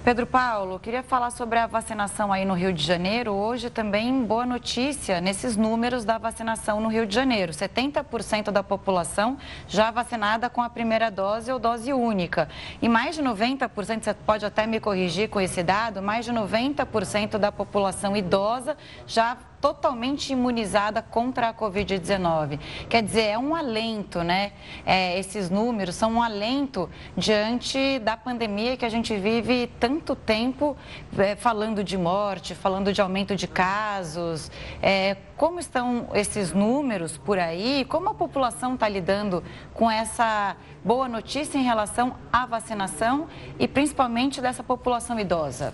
[0.03, 3.33] Pedro Paulo, queria falar sobre a vacinação aí no Rio de Janeiro.
[3.33, 7.51] Hoje também boa notícia nesses números da vacinação no Rio de Janeiro.
[7.51, 12.49] 70% da população já vacinada com a primeira dose ou dose única.
[12.81, 17.37] E mais de 90%, você pode até me corrigir com esse dado, mais de 90%
[17.37, 22.59] da população idosa já totalmente imunizada contra a Covid-19.
[22.89, 24.53] Quer dizer, é um alento, né?
[24.85, 30.75] É, esses números são um alento diante da pandemia que a gente vive tanto tempo
[31.17, 34.51] é, falando de morte, falando de aumento de casos.
[34.81, 37.85] É, como estão esses números por aí?
[37.85, 39.43] Como a população está lidando
[39.73, 45.73] com essa boa notícia em relação à vacinação e principalmente dessa população idosa?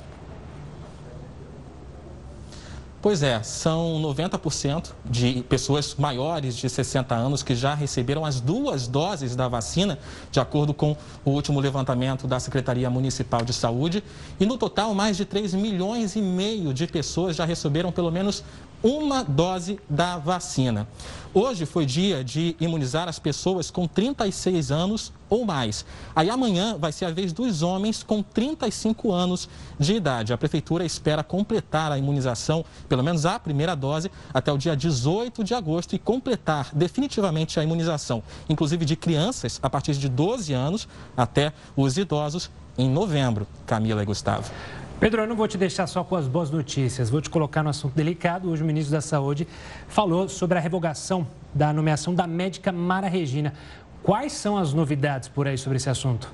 [3.05, 8.87] Pois é, são 90% de pessoas maiores de 60 anos que já receberam as duas
[8.87, 9.99] doses da vacina,
[10.31, 14.03] de acordo com o último levantamento da Secretaria Municipal de Saúde.
[14.39, 18.43] E no total, mais de 3 milhões e meio de pessoas já receberam pelo menos
[18.85, 20.87] uma dose da vacina.
[21.33, 25.83] Hoje foi dia de imunizar as pessoas com 36 anos ou mais.
[26.15, 30.33] Aí amanhã vai ser a vez dos homens com 35 anos de idade.
[30.33, 35.43] A prefeitura espera completar a imunização, pelo menos a primeira dose, até o dia 18
[35.43, 40.87] de agosto e completar definitivamente a imunização, inclusive de crianças a partir de 12 anos
[41.17, 43.47] até os idosos em novembro.
[43.65, 44.51] Camila e Gustavo.
[44.97, 47.69] Pedro, eu não vou te deixar só com as boas notícias, vou te colocar no
[47.69, 48.49] assunto delicado.
[48.49, 49.45] Hoje o ministro da Saúde
[49.89, 53.53] falou sobre a revogação da nomeação da médica Mara Regina.
[54.01, 56.33] Quais são as novidades por aí sobre esse assunto?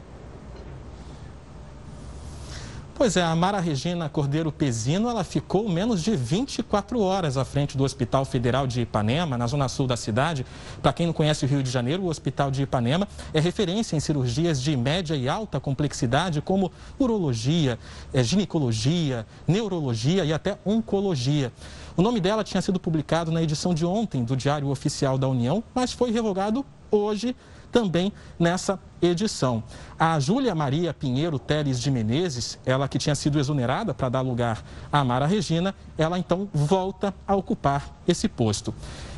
[3.01, 7.75] Pois é, a Mara Regina Cordeiro Pezino, ela ficou menos de 24 horas à frente
[7.75, 10.45] do Hospital Federal de Ipanema, na zona sul da cidade.
[10.83, 13.99] Para quem não conhece o Rio de Janeiro, o Hospital de Ipanema é referência em
[13.99, 17.79] cirurgias de média e alta complexidade, como urologia,
[18.13, 21.51] é, ginecologia, neurologia e até oncologia.
[21.97, 25.63] O nome dela tinha sido publicado na edição de ontem do Diário Oficial da União,
[25.73, 27.35] mas foi revogado hoje
[27.71, 29.63] também nessa edição.
[29.97, 34.63] A Júlia Maria Pinheiro Teles de Menezes, ela que tinha sido exonerada para dar lugar
[34.91, 38.73] à Mara Regina, ela então volta a ocupar esse posto.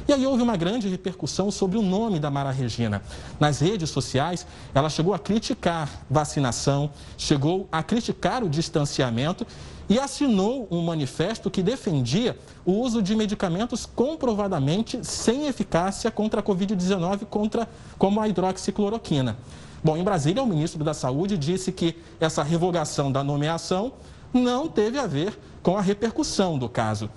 [0.06, 3.02] E aí houve uma grande repercussão sobre o nome da Mara Regina.
[3.40, 9.48] Nas redes sociais, ela chegou a criticar vacinação, chegou a criticar o distanciamento
[9.88, 16.44] e assinou um manifesto que defendia o uso de medicamentos comprovadamente sem eficácia contra a
[16.44, 19.38] Covid-19, contra, como a hidroxicloroquina.
[19.82, 23.94] Bom, em Brasília, o ministro da Saúde disse que essa revogação da nomeação
[24.34, 27.10] não teve a ver com a repercussão do caso.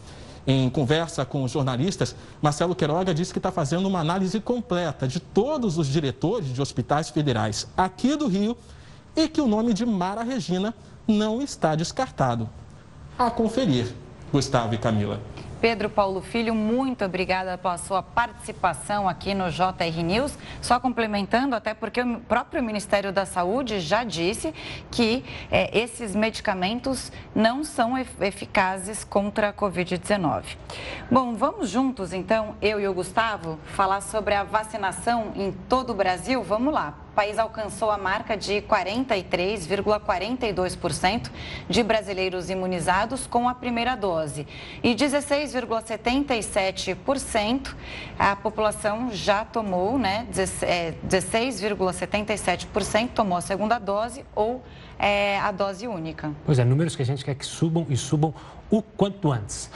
[0.46, 5.18] Em conversa com os jornalistas, Marcelo Queiroga disse que está fazendo uma análise completa de
[5.18, 8.56] todos os diretores de hospitais federais aqui do Rio
[9.16, 10.72] e que o nome de Mara Regina
[11.08, 12.48] não está descartado.
[13.18, 13.92] A conferir,
[14.32, 15.20] Gustavo e Camila.
[15.66, 20.38] Pedro Paulo Filho, muito obrigada pela sua participação aqui no JR News.
[20.62, 24.54] Só complementando, até porque o próprio Ministério da Saúde já disse
[24.92, 30.56] que é, esses medicamentos não são eficazes contra a Covid-19.
[31.10, 35.94] Bom, vamos juntos então, eu e o Gustavo, falar sobre a vacinação em todo o
[35.94, 36.44] Brasil?
[36.44, 41.30] Vamos lá país alcançou a marca de 43,42%
[41.66, 44.46] de brasileiros imunizados com a primeira dose
[44.82, 47.74] e 16,77%
[48.18, 50.26] a população já tomou, né?
[50.30, 54.62] 16,77% é, tomou a segunda dose ou
[54.98, 56.34] é, a dose única.
[56.44, 58.34] Pois é, números que a gente quer que subam e subam
[58.70, 59.70] o quanto antes.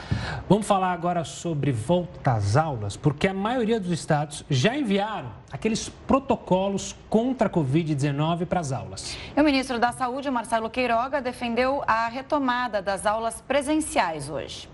[0.49, 5.89] Vamos falar agora sobre volta às aulas, porque a maioria dos estados já enviaram aqueles
[5.89, 9.17] protocolos contra a Covid-19 para as aulas.
[9.35, 14.69] E o ministro da Saúde, Marcelo Queiroga, defendeu a retomada das aulas presenciais hoje.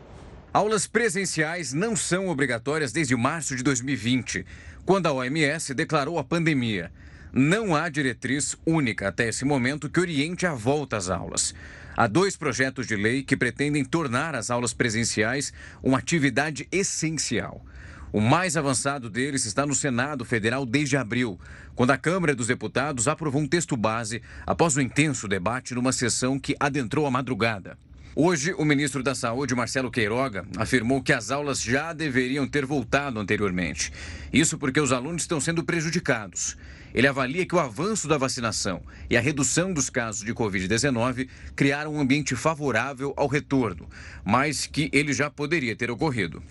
[0.54, 4.46] Aulas presenciais não são obrigatórias desde março de 2020,
[4.86, 6.92] quando a OMS declarou a pandemia.
[7.40, 11.54] Não há diretriz única até esse momento que oriente a volta às aulas.
[11.96, 17.64] Há dois projetos de lei que pretendem tornar as aulas presenciais uma atividade essencial.
[18.12, 21.40] O mais avançado deles está no Senado Federal desde abril,
[21.76, 26.40] quando a Câmara dos Deputados aprovou um texto base após um intenso debate numa sessão
[26.40, 27.78] que adentrou a madrugada.
[28.16, 33.20] Hoje, o ministro da Saúde, Marcelo Queiroga, afirmou que as aulas já deveriam ter voltado
[33.20, 33.94] anteriormente.
[34.34, 36.58] Isso porque os alunos estão sendo prejudicados.
[36.98, 41.94] Ele avalia que o avanço da vacinação e a redução dos casos de Covid-19 criaram
[41.94, 43.88] um ambiente favorável ao retorno,
[44.26, 46.42] mas que ele já poderia ter ocorrido.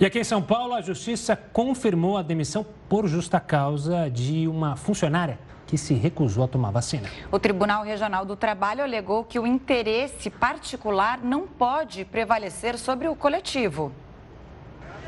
[0.00, 4.74] E aqui em São Paulo, a Justiça confirmou a demissão por justa causa de uma
[4.74, 7.10] funcionária que se recusou a tomar vacina.
[7.30, 13.14] O Tribunal Regional do Trabalho alegou que o interesse particular não pode prevalecer sobre o
[13.14, 13.92] coletivo.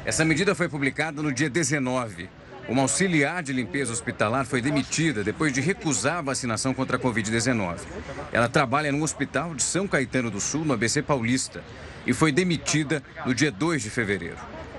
[0.04, 2.39] Essa medida foi publicada no dia 19.
[2.70, 7.80] Uma auxiliar de limpeza hospitalar foi demitida depois de recusar a vacinação contra a Covid-19.
[8.32, 11.64] Ela trabalha no hospital de São Caetano do Sul, no ABC Paulista,
[12.06, 14.36] e foi demitida no dia 2 de fevereiro.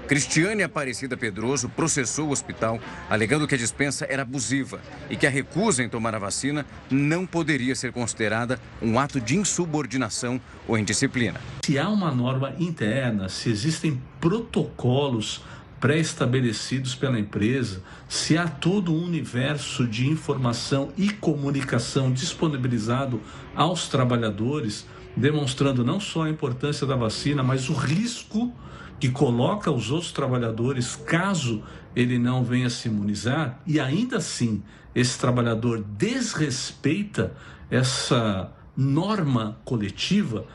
[0.08, 2.80] Cristiane Aparecida Pedroso processou o hospital,
[3.10, 4.80] alegando que a dispensa era abusiva
[5.10, 9.38] e que a recusa em tomar a vacina não poderia ser considerada um ato de
[9.38, 11.42] insubordinação ou indisciplina.
[11.66, 15.44] Se há uma norma interna, se existem protocolos
[15.82, 23.20] pré-estabelecidos pela empresa, se há todo um universo de informação e comunicação disponibilizado
[23.56, 24.86] aos trabalhadores,
[25.18, 28.54] demonstrando não só a importância da vacina, mas o risco
[29.00, 31.64] que coloca os outros trabalhadores caso
[31.96, 33.60] ele não venha se imunizar.
[33.66, 34.62] E ainda assim
[34.94, 37.34] esse trabalhador desrespeita
[37.72, 40.46] essa norma coletiva,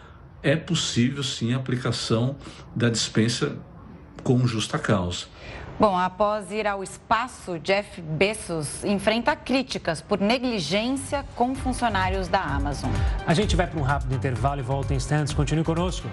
[0.41, 2.37] é possível sim a aplicação
[2.75, 3.59] da dispensa
[4.27, 5.27] com justa causa.
[5.79, 12.91] Bom, após ir ao espaço, Jeff Bezos enfrenta críticas por negligência com funcionários da Amazon.
[13.25, 15.33] A gente vai para um rápido intervalo e volta em instantes.
[15.33, 16.09] Continue conosco.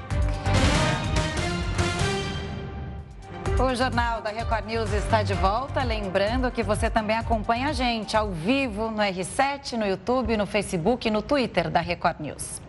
[3.60, 5.82] O Jornal da Record News está de volta.
[5.84, 11.08] Lembrando que você também acompanha a gente ao vivo no R7, no YouTube, no Facebook
[11.08, 12.62] e no Twitter da Record News.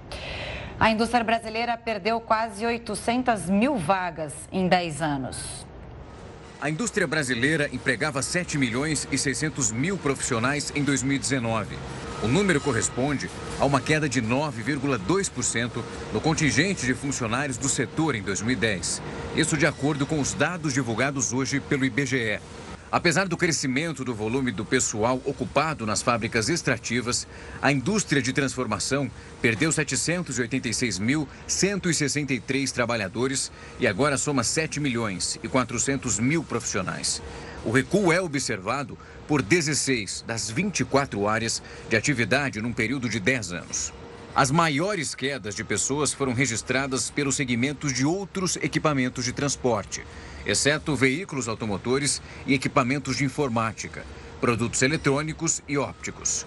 [0.79, 5.65] A indústria brasileira perdeu quase 800 mil vagas em 10 anos.
[6.61, 11.79] A indústria brasileira empregava 7 milhões e 600 mil profissionais em 2019.
[12.23, 18.23] O número corresponde a uma queda de 9,2% no contingente de funcionários do setor em
[18.23, 19.01] 2010.
[19.37, 22.41] Isso de acordo com os dados divulgados hoje pelo IBGE.
[22.95, 27.27] Apesar do crescimento do volume do pessoal ocupado nas fábricas extrativas,
[27.61, 29.11] a indústria de transformação
[29.43, 37.21] perdeu 786.163 trabalhadores e agora soma 7 milhões e 400 mil profissionais.
[37.65, 43.55] O recuo é observado por 16 das 24 áreas de atividade num período de 10
[43.55, 43.93] anos.
[44.37, 50.05] As maiores quedas de pessoas foram registradas pelos segmentos de outros equipamentos de transporte,
[50.45, 54.05] exceto veículos automotores e equipamentos de informática,
[54.41, 56.45] produtos eletrônicos e ópticos.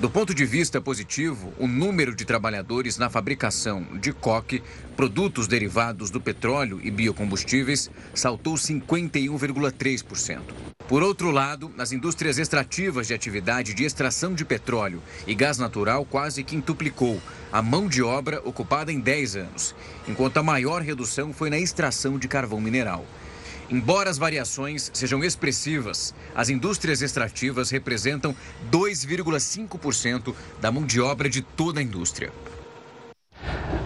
[0.00, 4.62] Do ponto de vista positivo, o número de trabalhadores na fabricação de coque,
[4.96, 10.38] produtos derivados do petróleo e biocombustíveis, saltou 51,3%.
[10.86, 16.04] Por outro lado, nas indústrias extrativas de atividade de extração de petróleo e gás natural
[16.04, 17.20] quase quintuplicou
[17.50, 19.74] a mão de obra ocupada em 10 anos,
[20.06, 23.04] enquanto a maior redução foi na extração de carvão mineral.
[23.70, 28.34] Embora as variações sejam expressivas, as indústrias extrativas representam
[28.70, 32.32] 2,5% da mão de obra de toda a indústria.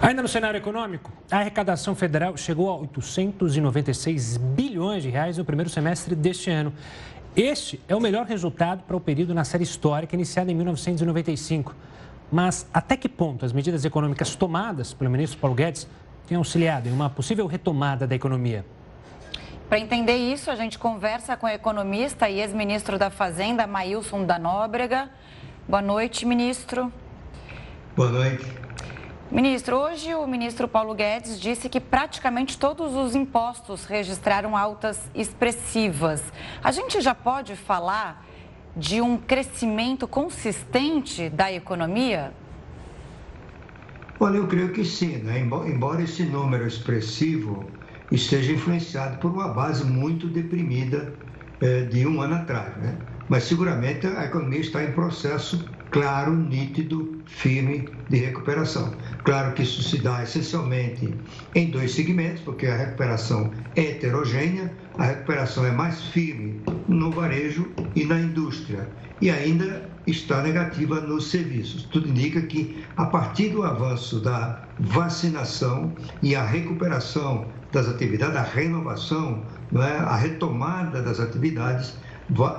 [0.01, 5.71] Ainda no cenário econômico, a arrecadação federal chegou a 896 bilhões de reais no primeiro
[5.71, 6.73] semestre deste ano.
[7.35, 11.75] Este é o melhor resultado para o período na série histórica iniciada em 1995.
[12.31, 15.89] Mas até que ponto as medidas econômicas tomadas pelo ministro Paulo Guedes
[16.27, 18.65] têm auxiliado em uma possível retomada da economia?
[19.73, 24.39] Para entender isso, a gente conversa com o economista e ex-ministro da Fazenda, Maílson da
[24.39, 25.09] Nóbrega.
[25.67, 26.93] Boa noite, ministro.
[27.97, 28.45] Boa noite.
[29.31, 36.23] Ministro, hoje o ministro Paulo Guedes disse que praticamente todos os impostos registraram altas expressivas.
[36.63, 38.27] A gente já pode falar
[38.77, 42.35] de um crescimento consistente da economia?
[44.21, 45.39] Olha, eu creio que sim, né?
[45.39, 47.65] embora esse número expressivo
[48.15, 51.13] esteja influenciado por uma base muito deprimida
[51.61, 52.77] eh, de um ano atrás.
[52.77, 52.97] Né?
[53.29, 58.95] Mas seguramente a economia está em processo claro, nítido, firme de recuperação.
[59.25, 61.15] Claro que isso se dá essencialmente
[61.55, 67.71] em dois segmentos, porque a recuperação é heterogênea, a recuperação é mais firme no varejo
[67.95, 68.89] e na indústria,
[69.21, 71.85] e ainda está negativa nos serviços.
[71.85, 75.93] Tudo indica que, a partir do avanço da vacinação
[76.23, 79.43] e a recuperação das atividades, a renovação,
[79.75, 79.99] é?
[79.99, 81.95] a retomada das atividades,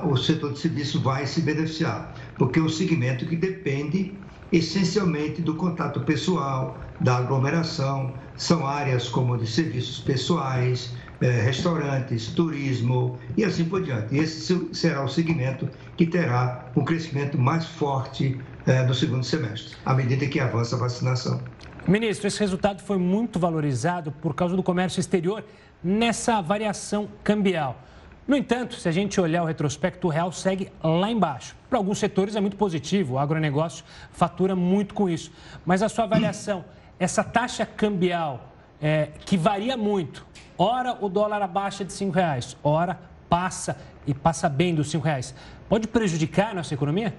[0.04, 4.14] o setor de serviço vai se beneficiar, porque é um segmento que depende
[4.52, 13.18] essencialmente do contato pessoal, da aglomeração, são áreas como de serviços pessoais, é, restaurantes, turismo
[13.38, 14.16] e assim por diante.
[14.16, 19.94] Esse será o segmento que terá um crescimento mais forte é, no segundo semestre, à
[19.94, 21.42] medida que avança a vacinação.
[21.86, 25.44] Ministro, esse resultado foi muito valorizado por causa do comércio exterior
[25.84, 27.78] nessa variação cambial.
[28.26, 31.58] No entanto, se a gente olhar o retrospecto, o real segue lá embaixo.
[31.70, 35.30] Para alguns setores é muito positivo, o agronegócio fatura muito com isso.
[35.66, 36.64] Mas a sua avaliação,
[36.98, 40.26] essa taxa cambial é, que varia muito,
[40.58, 43.78] ora o dólar abaixa de R$ reais, ora passa
[44.08, 45.36] e passa bem dos R$ reais,
[45.68, 47.14] pode prejudicar a nossa economia?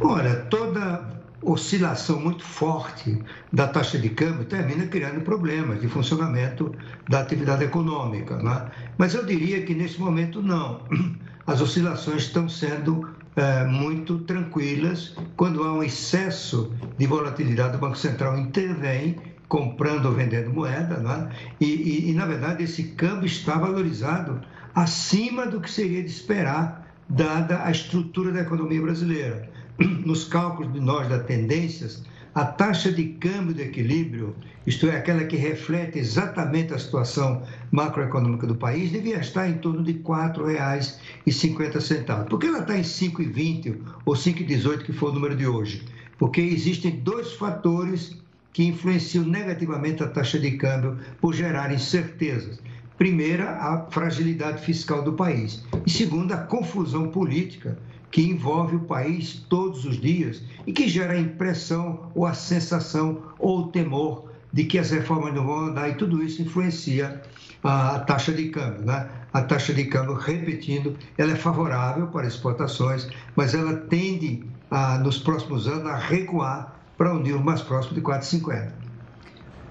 [0.00, 3.18] Olha, toda oscilação muito forte
[3.52, 6.74] da taxa de câmbio termina criando problemas de funcionamento
[7.08, 8.36] da atividade econômica.
[8.36, 8.70] Né?
[8.96, 10.82] Mas eu diria que nesse momento não.
[11.46, 15.16] As oscilações estão sendo é, muito tranquilas.
[15.36, 19.16] Quando há um excesso de volatilidade, o Banco Central intervém
[19.48, 21.28] comprando ou vendendo moeda, né?
[21.60, 24.40] e, e, e na verdade esse câmbio está valorizado
[24.74, 29.52] acima do que seria de esperar, dada a estrutura da economia brasileira
[30.04, 32.02] nos cálculos de nós da tendências,
[32.34, 34.34] a taxa de câmbio de equilíbrio,
[34.66, 39.82] isto é, aquela que reflete exatamente a situação macroeconômica do país, devia estar em torno
[39.82, 42.24] de R$ 4,50.
[42.24, 45.84] Por que ela está em 5,20 ou 5,18, que foi o número de hoje?
[46.18, 48.16] Porque existem dois fatores
[48.52, 52.60] que influenciam negativamente a taxa de câmbio por gerar incertezas.
[52.96, 55.64] Primeira, a fragilidade fiscal do país.
[55.84, 57.76] E segunda, a confusão política
[58.12, 63.22] que envolve o país todos os dias e que gera a impressão ou a sensação
[63.38, 67.22] ou o temor de que as reformas não vão andar e tudo isso influencia
[67.64, 68.84] a taxa de câmbio.
[68.84, 69.08] Né?
[69.32, 75.18] A taxa de câmbio, repetindo, ela é favorável para exportações, mas ela tende, a, nos
[75.18, 78.81] próximos anos, a recuar para um nível mais próximo de 4,50.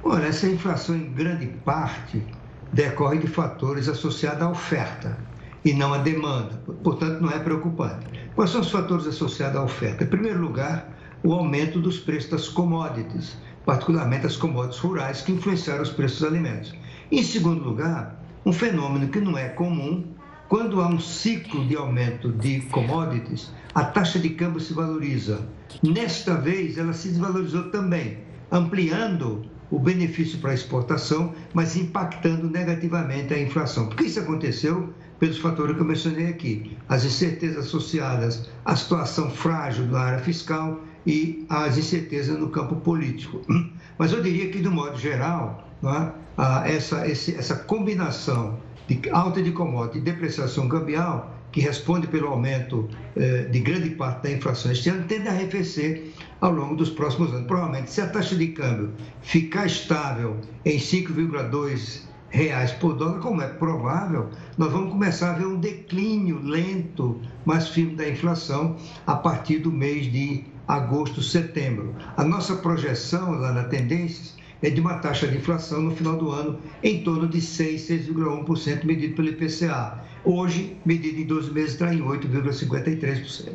[0.09, 2.23] Olha, essa inflação, em grande parte,
[2.71, 5.17] decorre de fatores associados à oferta
[5.65, 6.63] e não à demanda.
[6.81, 8.07] Portanto, não é preocupante.
[8.33, 10.05] Quais são os fatores associados à oferta?
[10.05, 10.89] Em primeiro lugar,
[11.25, 13.35] o aumento dos preços das commodities,
[13.65, 16.73] particularmente as commodities rurais, que influenciaram os preços dos alimentos.
[17.11, 20.05] Em segundo lugar, um fenômeno que não é comum,
[20.47, 25.45] quando há um ciclo de aumento de commodities, a taxa de câmbio se valoriza.
[25.83, 33.33] Nesta vez, ela se desvalorizou também, ampliando o benefício para a exportação, mas impactando negativamente
[33.33, 33.87] a inflação.
[33.87, 34.93] Por que isso aconteceu?
[35.19, 36.77] Pelos fatores que eu mencionei aqui.
[36.87, 43.41] As incertezas associadas à situação frágil da área fiscal e às incertezas no campo político.
[43.97, 46.71] Mas eu diria que, de modo geral, é?
[46.71, 53.47] essa, essa combinação de alta de commodity e depreciação cambial, que responde pelo aumento eh,
[53.49, 56.03] de grande parte da inflação este ano, tende a arrefecer
[56.39, 57.47] ao longo dos próximos anos.
[57.47, 58.93] Provavelmente, se a taxa de câmbio
[59.23, 65.47] ficar estável em 5,2 reais por dólar, como é provável, nós vamos começar a ver
[65.47, 68.75] um declínio lento, mais firme da inflação
[69.07, 71.95] a partir do mês de agosto, setembro.
[72.17, 76.29] A nossa projeção lá na Tendências é de uma taxa de inflação no final do
[76.29, 80.05] ano em torno de 6, 6,1% medido pelo IPCA.
[80.29, 83.53] Hoje, medido em 12 meses, está em 8,53%.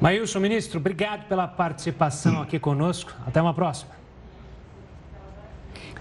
[0.00, 3.12] Maílson, ministro, obrigado pela participação aqui conosco.
[3.24, 3.92] Até uma próxima.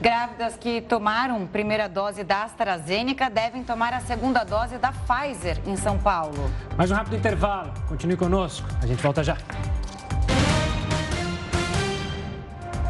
[0.01, 5.77] Grávidas que tomaram primeira dose da AstraZeneca devem tomar a segunda dose da Pfizer em
[5.77, 6.49] São Paulo.
[6.75, 7.71] Mais um rápido intervalo.
[7.87, 8.67] Continue conosco.
[8.81, 9.37] A gente volta já.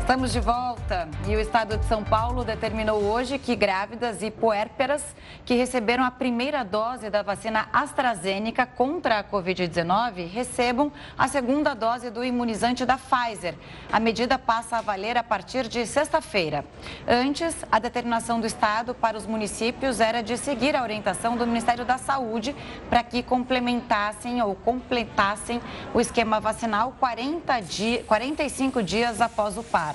[0.04, 5.02] Estamos de volta e o estado de São Paulo determinou hoje que grávidas e puérperas
[5.46, 12.10] que receberam a primeira dose da vacina AstraZeneca contra a Covid-19 recebam a segunda dose
[12.10, 13.56] do imunizante da Pfizer.
[13.90, 16.66] A medida passa a valer a partir de sexta-feira.
[17.08, 21.86] Antes, a determinação do estado para os municípios era de seguir a orientação do Ministério
[21.86, 22.54] da Saúde
[22.90, 25.62] para que complementassem ou completassem
[25.94, 29.94] o esquema vacinal 40 di 45 dias após o parto.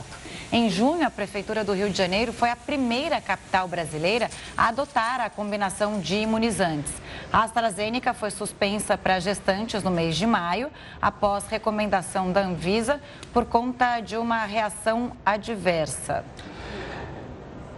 [0.50, 5.20] Em junho, a Prefeitura do Rio de Janeiro foi a primeira capital brasileira a adotar
[5.20, 6.90] a combinação de imunizantes.
[7.30, 10.70] A AstraZeneca foi suspensa para gestantes no mês de maio,
[11.02, 12.98] após recomendação da Anvisa,
[13.30, 16.24] por conta de uma reação adversa.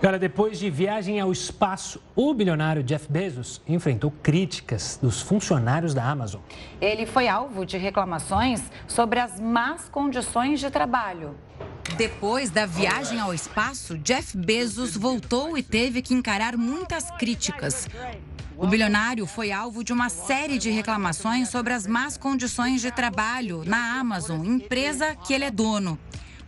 [0.02, 6.04] Olha, depois de viagem ao espaço, o bilionário Jeff Bezos enfrentou críticas dos funcionários da
[6.04, 6.40] Amazon.
[6.80, 11.34] Ele foi alvo de reclamações sobre as más condições de trabalho.
[11.96, 17.88] Depois da viagem ao espaço, Jeff Bezos voltou e teve que encarar muitas críticas.
[18.56, 23.64] O bilionário foi alvo de uma série de reclamações sobre as más condições de trabalho
[23.64, 25.98] na Amazon, empresa que ele é dono.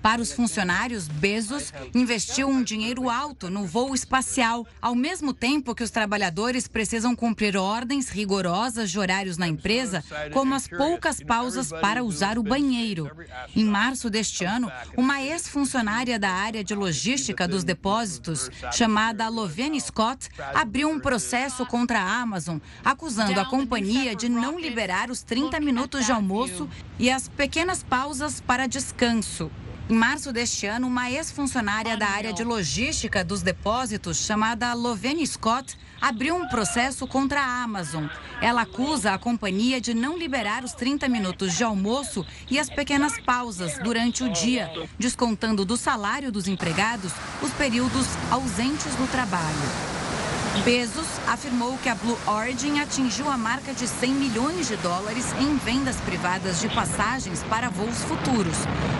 [0.03, 5.85] Para os funcionários, Bezos investiu um dinheiro alto no voo espacial, ao mesmo tempo que
[5.85, 12.03] os trabalhadores precisam cumprir ordens rigorosas de horários na empresa, como as poucas pausas para
[12.03, 13.09] usar o banheiro.
[13.55, 20.29] Em março deste ano, uma ex-funcionária da área de logística dos depósitos, chamada Lovene Scott,
[20.53, 26.05] abriu um processo contra a Amazon, acusando a companhia de não liberar os 30 minutos
[26.05, 29.49] de almoço e as pequenas pausas para descanso.
[29.91, 35.77] Em março deste ano, uma ex-funcionária da área de logística dos depósitos, chamada Lovene Scott,
[36.01, 38.07] abriu um processo contra a Amazon.
[38.41, 43.19] Ela acusa a companhia de não liberar os 30 minutos de almoço e as pequenas
[43.21, 47.13] pausas durante o dia, descontando do salário dos empregados
[47.43, 50.22] os períodos ausentes do trabalho.
[50.61, 55.57] Bezos afirmou que a Blue Origin atingiu a marca de 100 milhões de dólares em
[55.57, 58.59] vendas privadas de passagens para voos futuros.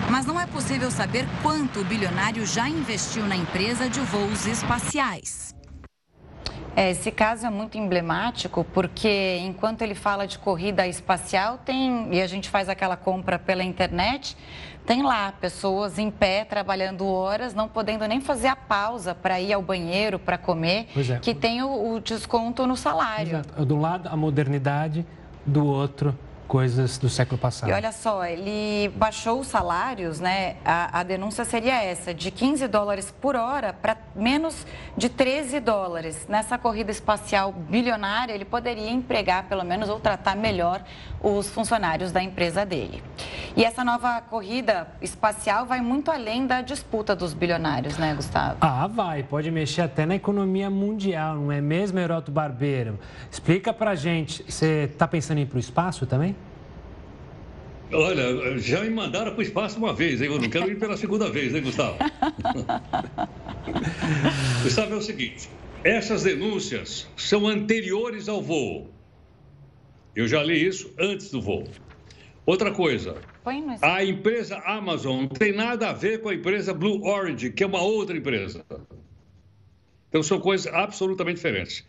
[0.09, 5.53] Mas não é possível saber quanto o bilionário já investiu na empresa de voos espaciais.
[6.75, 12.19] É, esse caso é muito emblemático porque enquanto ele fala de corrida espacial, tem e
[12.19, 14.35] a gente faz aquela compra pela internet,
[14.85, 19.53] tem lá pessoas em pé trabalhando horas, não podendo nem fazer a pausa para ir
[19.53, 21.19] ao banheiro, para comer, é.
[21.19, 23.37] que tem o, o, desconto no salário.
[23.39, 23.65] Exato.
[23.65, 25.05] Do lado a modernidade,
[25.45, 26.17] do outro
[26.47, 27.69] coisas do século passado.
[27.69, 30.57] E olha só, ele baixou os salários, né?
[30.63, 34.65] A, a denúncia seria essa, de 15 dólares por hora para menos
[34.97, 36.25] de 13 dólares.
[36.27, 40.83] Nessa corrida espacial bilionária, ele poderia empregar, pelo menos, ou tratar melhor
[41.21, 43.03] os funcionários da empresa dele.
[43.55, 48.57] E essa nova corrida espacial vai muito além da disputa dos bilionários, né, Gustavo?
[48.61, 49.23] Ah, vai.
[49.23, 52.99] Pode mexer até na economia mundial, não é mesmo, Heroto Barbeiro?
[53.31, 56.35] Explica pra gente, você está pensando em ir para o espaço também?
[57.93, 60.27] Olha, já me mandaram para o espaço uma vez, hein?
[60.27, 61.97] eu não quero ir pela segunda vez, hein, Gustavo?
[64.63, 65.49] Gustavo, é o seguinte:
[65.83, 68.91] essas denúncias são anteriores ao voo.
[70.15, 71.63] Eu já li isso antes do voo.
[72.45, 73.15] Outra coisa,
[73.81, 77.67] a empresa Amazon não tem nada a ver com a empresa Blue Origin, que é
[77.67, 78.65] uma outra empresa.
[80.09, 81.85] Então são coisas absolutamente diferentes.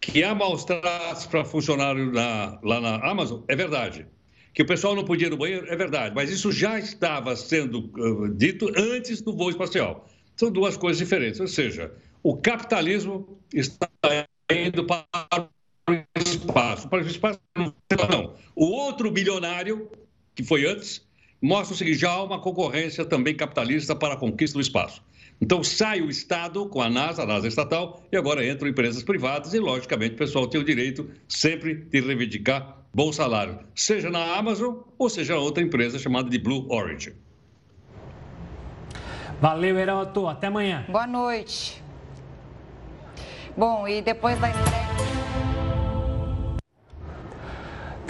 [0.00, 4.06] Que há maus tratos para funcionário na, lá na Amazon, é verdade.
[4.54, 6.14] Que o pessoal não podia ir no banheiro, é verdade.
[6.14, 10.08] Mas isso já estava sendo uh, dito antes do voo espacial.
[10.36, 11.40] São duas coisas diferentes.
[11.40, 11.92] Ou seja,
[12.22, 13.88] o capitalismo está
[14.50, 15.48] indo para
[15.90, 16.88] o espaço.
[16.88, 17.40] Para o espaço,
[18.08, 18.34] não.
[18.54, 19.90] O outro bilionário,
[20.36, 21.04] que foi antes,
[21.42, 25.02] mostra o seguinte: já há uma concorrência também capitalista para a conquista do espaço.
[25.40, 29.52] Então sai o Estado com a NASA, a NASA estatal, e agora entram empresas privadas,
[29.52, 34.76] e logicamente o pessoal tem o direito sempre de reivindicar bom salário, seja na Amazon
[34.96, 37.12] ou seja outra empresa chamada de Blue Origin.
[39.40, 40.26] Valeu, Heroto.
[40.28, 40.86] Até amanhã.
[40.88, 41.82] Boa noite.
[43.56, 44.83] Bom, e depois da estreia.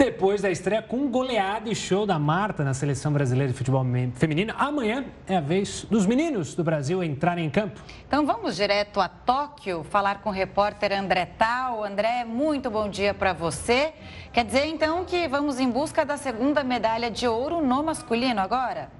[0.05, 3.83] Depois da estreia com goleada e show da Marta na seleção brasileira de futebol
[4.13, 7.81] feminino, amanhã é a vez dos meninos do Brasil entrarem em campo.
[8.07, 11.83] Então vamos direto a Tóquio falar com o repórter André Tal.
[11.83, 13.93] André, muito bom dia para você.
[14.31, 18.91] Quer dizer então que vamos em busca da segunda medalha de ouro no masculino agora?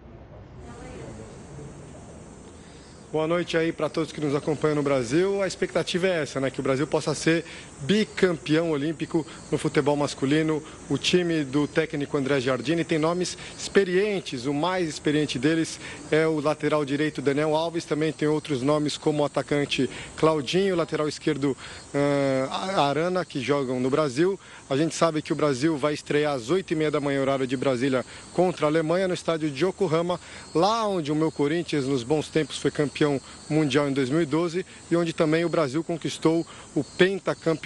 [3.16, 5.42] Boa noite aí para todos que nos acompanham no Brasil.
[5.42, 6.52] A expectativa é essa, né?
[6.52, 7.46] Que o Brasil possa ser
[7.82, 10.62] bicampeão olímpico no futebol masculino.
[10.90, 14.46] O time do técnico André Giardini tem nomes experientes.
[14.46, 15.80] O mais experiente deles
[16.12, 17.86] é o lateral direito Daniel Alves.
[17.86, 21.58] Também tem outros nomes como o atacante Claudinho, lateral esquerdo
[21.94, 24.40] uh, Arana, que jogam no Brasil.
[24.70, 28.06] A gente sabe que o Brasil vai estrear às 8h30 da manhã, horário de Brasília,
[28.34, 30.20] contra a Alemanha, no estádio de Yokohama,
[30.54, 33.20] lá onde o meu Corinthians, nos bons tempos, foi campeão
[33.50, 36.46] mundial em 2012 e onde também o Brasil conquistou
[36.76, 37.65] o pentacampeonato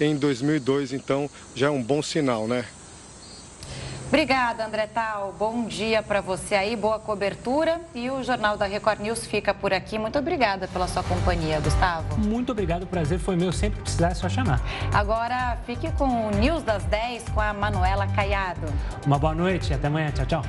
[0.00, 0.92] em 2002.
[0.92, 2.64] Então, já é um bom sinal, né?
[4.08, 5.34] Obrigada, André Tal.
[5.36, 7.80] Bom dia para você aí, boa cobertura.
[7.94, 9.98] E o Jornal da Record News fica por aqui.
[9.98, 12.16] Muito obrigada pela sua companhia, Gustavo.
[12.18, 13.52] Muito obrigado, o prazer foi meu.
[13.52, 14.60] Sempre precisar é só chamar.
[14.92, 18.72] Agora fique com o News das 10 com a Manuela Caiado.
[19.04, 20.12] Uma boa noite, até amanhã.
[20.12, 20.42] Tchau, tchau.